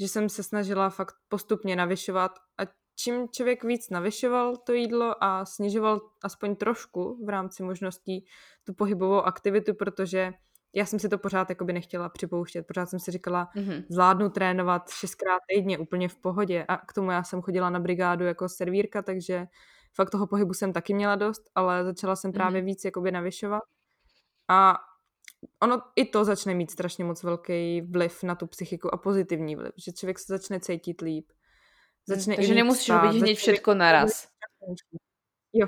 [0.00, 2.62] že jsem se snažila fakt postupně navyšovat a
[2.96, 8.26] čím člověk víc navyšoval to jídlo a snižoval aspoň trošku v rámci možností
[8.64, 10.32] tu pohybovou aktivitu, protože
[10.74, 12.66] já jsem si to pořád jakoby nechtěla připouštět.
[12.66, 13.84] Pořád jsem si říkala, mm-hmm.
[13.88, 16.64] zvládnu trénovat šestkrát týdně úplně v pohodě.
[16.68, 19.46] A k tomu já jsem chodila na brigádu jako servírka, takže
[19.94, 22.64] fakt toho pohybu jsem taky měla dost, ale začala jsem právě mm-hmm.
[22.64, 23.62] víc jakoby navyšovat.
[24.48, 24.76] A
[25.62, 29.72] ono i to začne mít strašně moc velký vliv na tu psychiku a pozitivní vliv,
[29.76, 31.32] že člověk se začne cítit líp.
[32.08, 34.30] Začne Takže nemusíš robiť hneď všetko naraz.
[35.52, 35.66] Jo.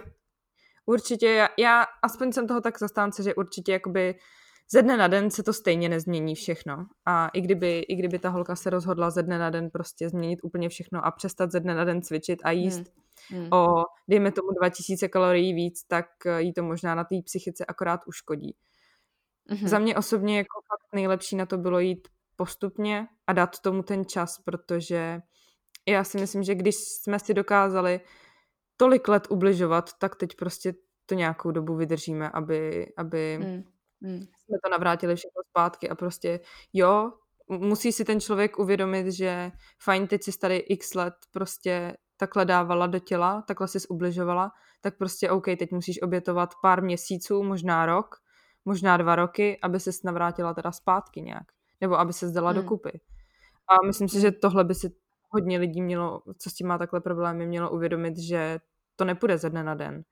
[0.87, 4.15] Určitě, já, já aspoň jsem toho tak zastánce, že určitě jakoby
[4.71, 6.87] ze dne na den se to stejně nezmění všechno.
[7.07, 10.41] A i kdyby, i kdyby ta holka se rozhodla ze dne na den prostě změnit
[10.43, 12.83] úplně všechno a přestat ze dne na den cvičit a jíst
[13.31, 13.41] hmm.
[13.41, 13.53] Hmm.
[13.53, 16.07] o, dejme tomu 2000 kalorií víc, tak
[16.39, 18.57] jí to možná na té psychice akorát uškodí.
[19.49, 19.69] Hmm.
[19.69, 24.05] Za mě osobně jako fakt nejlepší na to bylo jít postupně a dát tomu ten
[24.05, 25.21] čas, protože
[25.89, 28.01] já si myslím, že když jsme si dokázali
[28.77, 30.75] tolik let ubližovat, tak teď prostě
[31.07, 33.65] to nějakou dobu vydržíme, aby, aby mm.
[34.01, 34.27] Mm.
[34.49, 36.41] Jsme to navrátili všechno zpátky a prostě
[36.73, 37.13] jo,
[37.49, 42.87] musí si ten člověk uvědomit, že fajn, teď si tady x let prostě takhle dávala
[42.87, 48.15] do těla, takhle si ubližovala, tak prostě OK, teď musíš obětovat pár měsíců, možná rok,
[48.65, 51.45] možná dva roky, aby se navrátila teda zpátky nějak,
[51.81, 52.57] nebo aby se zdala mm.
[52.57, 53.01] dokupy.
[53.69, 54.91] A myslím si, že tohle by si
[55.31, 58.59] hodně lidí mělo, co s tím má takhle problémy, mělo uvědomit, že
[58.97, 60.03] to nepůjde ze dne na den.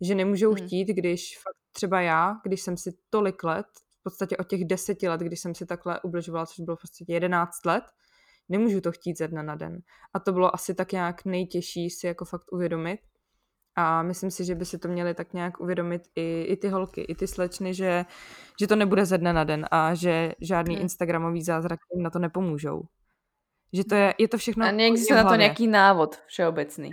[0.00, 0.66] Že nemůžou hmm.
[0.66, 3.66] chtít, když fakt třeba já, když jsem si tolik let,
[4.00, 7.12] v podstatě od těch deseti let, když jsem si takhle ubližovala, což bylo v podstatě
[7.12, 7.84] jedenáct let,
[8.48, 9.78] nemůžu to chtít ze dne na den.
[10.14, 13.00] A to bylo asi tak nějak nejtěžší si jako fakt uvědomit.
[13.76, 17.00] A myslím si, že by si to měli tak nějak uvědomit i, i ty holky,
[17.00, 18.04] i ty slečny, že,
[18.60, 20.82] že to nebude ze dne na den a že žádný hmm.
[20.82, 22.82] Instagramový zázrak jim na to nepomůžou.
[23.72, 24.66] Že to je, je to všechno...
[24.66, 26.90] A neexistuje na to nějaký návod všeobecný.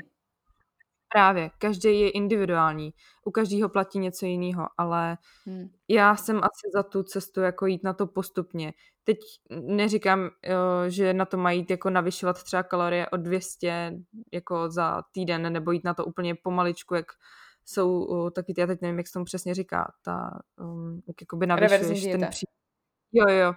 [1.14, 2.94] Právě, každý je individuální,
[3.26, 5.70] u každého platí něco jiného, ale hmm.
[5.88, 8.74] já jsem asi za tu cestu jako jít na to postupně.
[9.04, 9.18] Teď
[9.50, 10.30] neříkám,
[10.88, 13.94] že na to mají jít jako navyšovat třeba kalorie o 200
[14.32, 17.06] jako za týden, nebo jít na to úplně pomaličku, jak
[17.66, 22.04] jsou taky, já teď nevím, jak se tomu přesně říká, ta, um, jak jakoby navyšuješ
[22.04, 22.46] ten pří...
[23.12, 23.54] Jo, jo,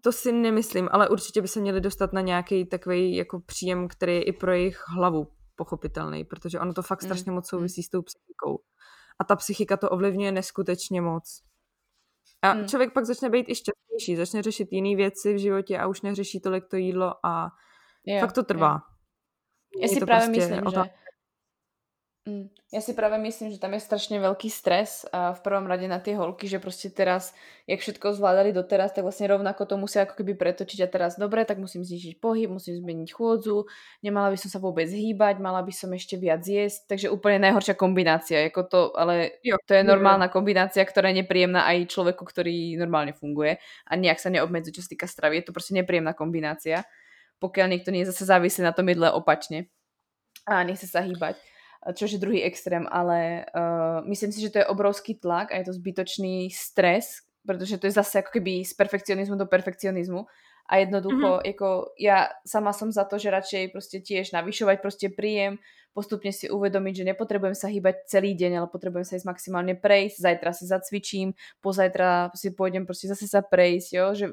[0.00, 4.14] to si nemyslím, ale určitě by se měli dostat na nějaký takový jako příjem, který
[4.14, 7.58] je i pro jejich hlavu pochopitelný, protože ono to fakt mm, strašně moc mm.
[7.58, 8.58] souvisí s tou psychikou.
[9.18, 11.42] A ta psychika to ovlivňuje neskutečně moc.
[12.42, 12.68] A mm.
[12.68, 16.40] člověk pak začne být i šťastnější, začne řešit jiné věci v životě a už neřeší
[16.40, 17.48] tolik to jídlo a
[18.06, 18.72] jo, fakt to trvá.
[18.72, 19.82] Jo.
[19.82, 20.90] Já si právě prostě myslím, že
[22.26, 22.50] Mm.
[22.74, 26.02] Ja si práve myslím, že tam je strašne veľký stres a v prvom rade na
[26.02, 27.30] tie holky, že proste teraz,
[27.70, 30.82] jak všetko zvládali doteraz, tak vlastne rovnako to musia ako keby pretočiť.
[30.82, 33.70] A teraz dobre, tak musím znižiť pohyb, musím zmeniť chôdzu,
[34.02, 37.78] nemala by som sa vôbec hýbať, mala by som ešte viac jesť, takže úplne najhoršia
[37.78, 42.74] kombinácia, ako to, ale jo, to je normálna kombinácia, ktorá je nepríjemná aj človeku, ktorý
[42.74, 46.90] normálne funguje a nejak sa neobmedzuje, čo sa týka stravy, je to proste nepríjemná kombinácia,
[47.38, 49.70] pokiaľ niekto nie je zase závislý na tom jedle opačne
[50.42, 51.38] a nechce sa hýbať
[51.94, 55.64] čo je druhý extrém, ale uh, myslím si, že to je obrovský tlak a je
[55.64, 57.06] to zbytočný stres,
[57.46, 60.26] protože to je zase jako keby z perfekcionizmu do perfekcionizmu
[60.68, 61.46] a jednoducho, mm-hmm.
[61.46, 65.58] jako ja sama som za to, že radšej prostě tiež navyšovať prostě príjem,
[65.96, 70.20] postupne si uvedomiť, že nepotrebujem sa hýbať celý deň, ale potrebujem sa ísť maximálne prejsť,
[70.20, 71.32] zajtra si zacvičím,
[71.64, 74.06] pozajtra si pôjdem prostě zase sa prejsť, jo?
[74.12, 74.26] že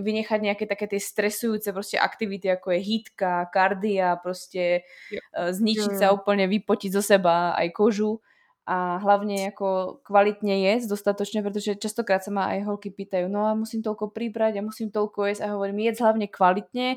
[0.00, 4.80] vynechať nejaké také tie stresujúce prostě aktivity, ako je hýtka, kardia, prostě
[5.12, 5.20] jo.
[5.36, 5.98] Eh, zničiť jo.
[6.00, 8.24] sa úplne, vypotiť zo seba aj kožu
[8.70, 13.58] a hlavně jako kvalitně jesť dostatočně, protože častokrát sa ma aj holky pýtajú, no a
[13.58, 16.96] musím toľko pribrať a musím toľko jesť a hovorím, jedz hlavně kvalitně,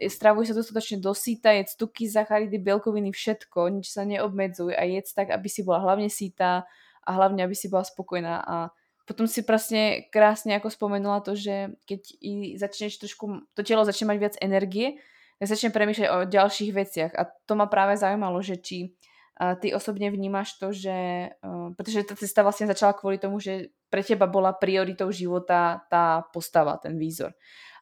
[0.00, 5.28] stravuj sa dostatočne dosýta, jedz tuky, zacharidy, bielkoviny, všetko, nič sa neobmedzuj a jedz tak,
[5.28, 6.64] aby si bola hlavne síta
[7.04, 8.72] a hlavne, aby si bola spokojná a
[9.04, 14.08] potom si presne krásne ako spomenula to, že keď i začneš trošku, to telo začne
[14.08, 15.04] mať viac energie,
[15.36, 18.96] tak začne premýšľať o ďalších veciach a to ma práve zaujímalo, že či
[19.40, 23.72] a ty osobně vnímáš to, že, uh, protože ta cesta vlastně začala kvůli tomu, že
[23.88, 27.32] pre teba bola prioritou života tá postava, ten výzor.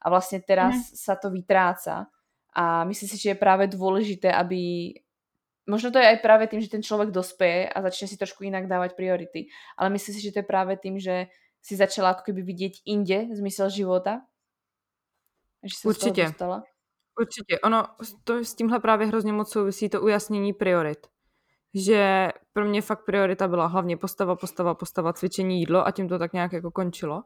[0.03, 0.83] A vlastně teraz mm.
[0.95, 2.07] sa to vytráca
[2.55, 4.59] a myslím si, že je právě důležité, aby
[5.67, 8.71] možno to je aj práve tým, že ten človek dospeje a začne si trošku inak
[8.71, 11.27] dávať priority, ale myslím si, že to je práve tým, že
[11.61, 14.23] si začala ako keby vidieť inde zmysel života.
[15.63, 16.35] Že Určitě.
[17.21, 17.59] Určitě.
[17.65, 17.85] Ono
[18.25, 20.99] to s tímhle právě hrozně moc souvisí to ujasnění priorit
[21.79, 26.19] že pro mě fakt priorita byla hlavně postava, postava, postava, cvičení, jídlo a tím to
[26.19, 27.23] tak nějak jako končilo.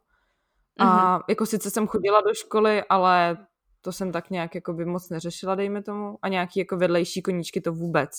[0.79, 1.25] A mm-hmm.
[1.29, 3.47] jako sice jsem chodila do školy, ale
[3.81, 6.19] to jsem tak nějak jako by moc neřešila, dejme tomu.
[6.23, 8.11] A nějaký jako vedlejší koníčky to vůbec.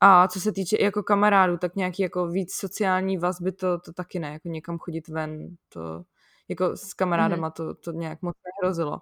[0.00, 4.18] A co se týče jako kamarádů, tak nějaký jako víc sociální vazby, to, to taky
[4.18, 6.04] ne, jako někam chodit ven, to
[6.48, 7.52] jako s kamarádama mm-hmm.
[7.52, 9.00] to, to nějak moc nehrozilo.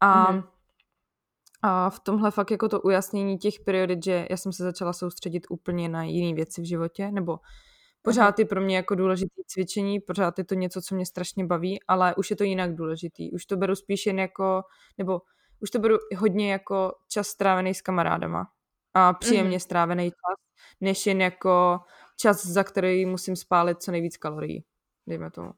[0.00, 0.44] A mm-hmm.
[1.62, 5.46] A v tomhle fakt jako to ujasnění těch priorit, že já jsem se začala soustředit
[5.50, 7.38] úplně na jiné věci v životě, nebo
[8.02, 11.80] pořád je pro mě jako důležitý cvičení, pořád je to něco, co mě strašně baví,
[11.88, 13.32] ale už je to jinak důležitý.
[13.32, 14.62] Už to beru spíš jen jako,
[14.98, 15.20] nebo
[15.60, 18.46] už to beru hodně jako čas strávený s kamarádama
[18.94, 19.62] a příjemně mm-hmm.
[19.62, 20.36] strávený čas,
[20.80, 21.80] než jen jako
[22.16, 24.64] čas, za který musím spálit co nejvíc kalorií,
[25.06, 25.50] dejme tomu.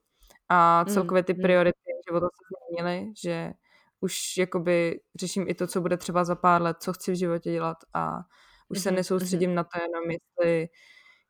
[0.48, 1.42] A mm, celkově ty mm.
[1.42, 1.78] priority
[2.09, 3.52] života se změnily, že
[4.01, 7.53] už jakoby řeším i to, co bude třeba za pár let, co chci v životě
[7.53, 8.20] dělat a
[8.68, 9.55] už se mhm, nesoustředím mm-hmm.
[9.55, 10.68] na to jenom, jestli,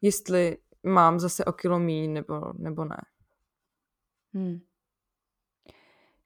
[0.00, 3.00] jestli mám zase o kilo míň nebo, nebo ne.
[4.34, 4.60] Hmm.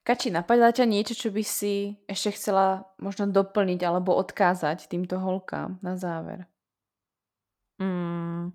[0.03, 5.77] Kači, napadá ťa niečo, čo by si ešte chcela možno doplniť alebo odkázať týmto holkám
[5.85, 6.49] na záver?
[7.77, 8.49] Mm.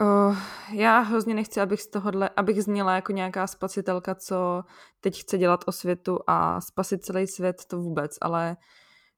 [0.00, 0.36] Uh,
[0.72, 4.62] já hrozně nechci, abych z tohohle, abych zněla jako nějaká spasitelka, co
[5.00, 8.56] teď chce dělat o světu a spasit celý svět, to vůbec, ale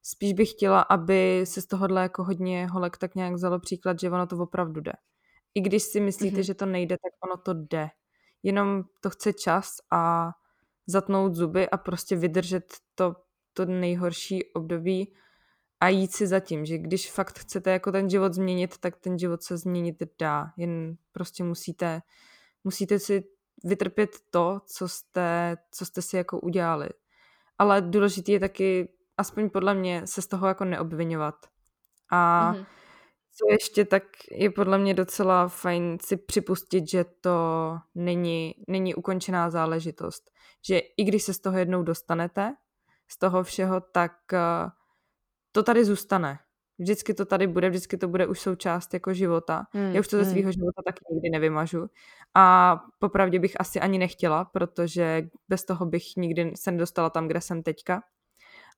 [0.02, 4.10] spíš bych chtěla, aby se z tohohle jako hodně holek tak nějak vzalo příklad, že
[4.10, 4.92] ono to opravdu jde.
[5.54, 6.44] I když si myslíte, mm-hmm.
[6.44, 7.88] že to nejde, tak ono to jde.
[8.42, 10.30] Jenom to chce čas a
[10.86, 13.14] zatnout zuby a prostě vydržet to,
[13.52, 15.14] to nejhorší období
[15.80, 19.18] a jít si za tím, že když fakt chcete jako ten život změnit, tak ten
[19.18, 20.52] život se změnit dá.
[20.56, 22.02] Jen prostě musíte,
[22.64, 23.24] musíte si
[23.64, 26.88] vytrpět to, co jste, co jste si jako udělali.
[27.58, 31.34] Ale důležité je taky, aspoň podle mě, se z toho jako neobvinovat.
[32.10, 32.66] A mm-hmm.
[33.36, 39.50] co ještě tak je podle mě docela fajn si připustit, že to není, není ukončená
[39.50, 40.30] záležitost.
[40.68, 42.54] Že i když se z toho jednou dostanete,
[43.08, 44.70] z toho všeho, tak uh,
[45.52, 46.38] to tady zůstane.
[46.78, 49.66] Vždycky to tady bude, vždycky to bude už součást jako života.
[49.72, 50.32] Hmm, Já už to ze hmm.
[50.32, 51.90] svého života taky nikdy nevymažu.
[52.34, 57.40] A popravdě bych asi ani nechtěla, protože bez toho bych nikdy se nedostala tam, kde
[57.40, 58.02] jsem teďka.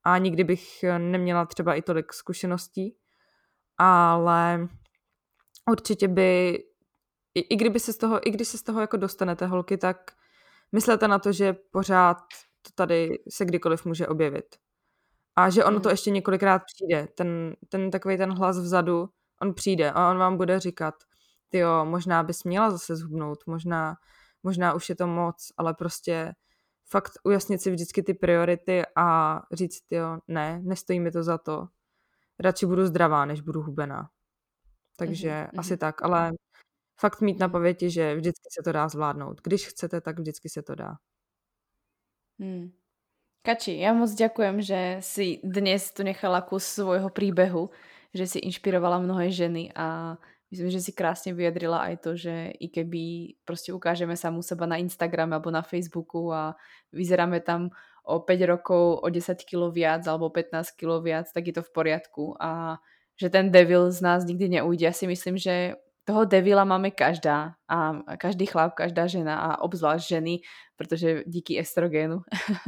[0.04, 2.96] A nikdy bych neměla třeba i tolik zkušeností.
[3.78, 4.68] Ale
[5.70, 6.58] určitě by,
[7.34, 9.96] i, i kdyby se z toho, i když se z toho jako dostanete holky, tak
[10.72, 12.16] myslete na to, že pořád
[12.62, 14.56] to tady se kdykoliv může objevit.
[15.36, 15.92] A že ono to hmm.
[15.92, 17.08] ještě několikrát přijde.
[17.16, 19.08] Ten, ten takový ten hlas vzadu,
[19.42, 20.94] on přijde a on vám bude říkat,
[21.48, 23.94] ty jo, možná bys měla zase zhubnout, možná,
[24.42, 26.32] možná už je to moc, ale prostě
[26.90, 31.66] fakt ujasnit si vždycky ty priority a říct, jo, ne, nestojí mi to za to.
[32.40, 34.08] Radši budu zdravá, než budu hubená.
[34.96, 35.60] Takže mm-hmm.
[35.60, 36.32] asi tak, ale
[37.00, 39.40] fakt mít na paměti, že vždycky se to dá zvládnout.
[39.42, 40.94] Když chcete, tak vždycky se to dá.
[42.40, 42.81] Hmm.
[43.43, 47.74] Kači, ja moc ďakujem, že si dnes tu nechala kus svojho príbehu,
[48.14, 50.14] že si inšpirovala mnohé ženy a
[50.55, 54.78] myslím, že si krásne vyjadrila aj to, že i keby proste ukážeme samú seba na
[54.78, 56.55] Instagrame alebo na Facebooku a
[56.95, 57.74] vyzeráme tam
[58.07, 61.74] o 5 rokov o 10 kg viac alebo 15 kg viac, tak je to v
[61.74, 62.78] poriadku a
[63.18, 64.86] že ten devil z nás nikdy neujde.
[64.86, 70.09] Ja si myslím, že toho devila máme každá a každý chlap, každá žena a obzvlášť
[70.09, 70.38] ženy,
[70.76, 72.20] protože díky estrogénu.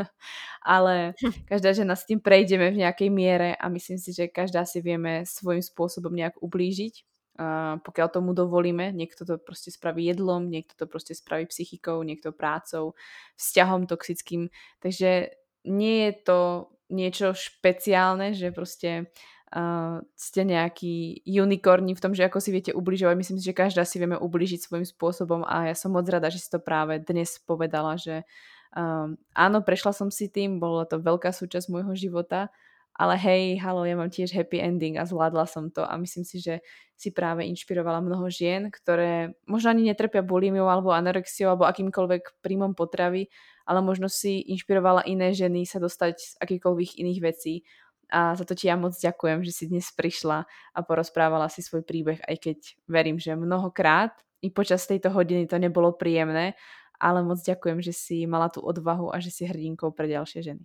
[0.66, 1.14] Ale
[1.50, 5.26] každá žena s tým prejdeme v nejakej miere a myslím si, že každá si vieme
[5.26, 6.94] svojím spôsobom nejak ublížiť.
[7.34, 12.32] A pokiaľ tomu dovolíme, niekto to prostě spraví jedlom, niekto to prostě spraví psychikou, niekto
[12.32, 12.94] prácou,
[13.36, 14.48] vzťahom toxickým.
[14.78, 19.06] Takže nie je to niečo špeciálne, že prostě
[19.54, 23.14] uh, ste nejaký unikorní v tom, že ako si viete ubližovať.
[23.14, 26.42] Myslím si, že každá si vieme ubližiť svojím spôsobom a ja som moc rada, že
[26.42, 28.26] si to práve dnes povedala, že
[28.74, 32.50] um, áno, prešla som si tým, bola to veľká súčasť môjho života,
[32.94, 36.38] ale hej, halo, ja mám tiež happy ending a zvládla som to a myslím si,
[36.38, 36.62] že
[36.94, 42.78] si práve inšpirovala mnoho žien, ktoré možno ani netrpia bulimiou alebo anorexiou alebo akýmkoľvek príjmom
[42.78, 43.26] potravy,
[43.66, 47.66] ale možno si inšpirovala iné ženy sa dostať z akýkoľvek iných vecí
[48.14, 51.82] a za to ti ja moc ďakujem, že si dnes prišla a porozprávala si svoj
[51.82, 56.54] príbeh, aj keď verím, že mnohokrát i počas tejto hodiny to nebolo príjemné,
[57.02, 60.62] ale moc ďakujem, že si mala tu odvahu a že si hrdinkou pre ďalšie ženy.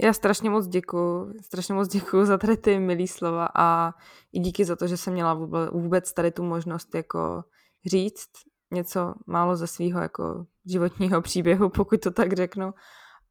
[0.00, 3.94] Já strašně moc děkuju, strašně moc děkuju za tady ty milý slova a
[4.32, 5.34] i díky za to, že jsem měla
[5.72, 7.44] vůbec tady tu možnost jako
[7.86, 8.30] říct
[8.70, 12.74] něco málo ze svého jako životního příběhu, pokud to tak řeknu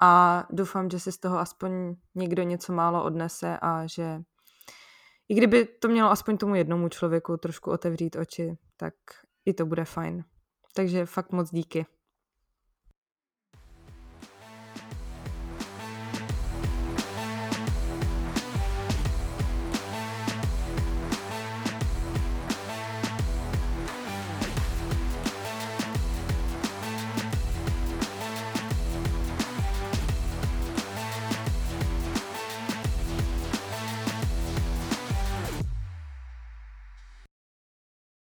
[0.01, 4.21] a doufám, že si z toho aspoň někdo něco málo odnese a že
[5.29, 8.93] i kdyby to mělo aspoň tomu jednomu člověku trošku otevřít oči, tak
[9.45, 10.23] i to bude fajn.
[10.75, 11.85] Takže fakt moc díky.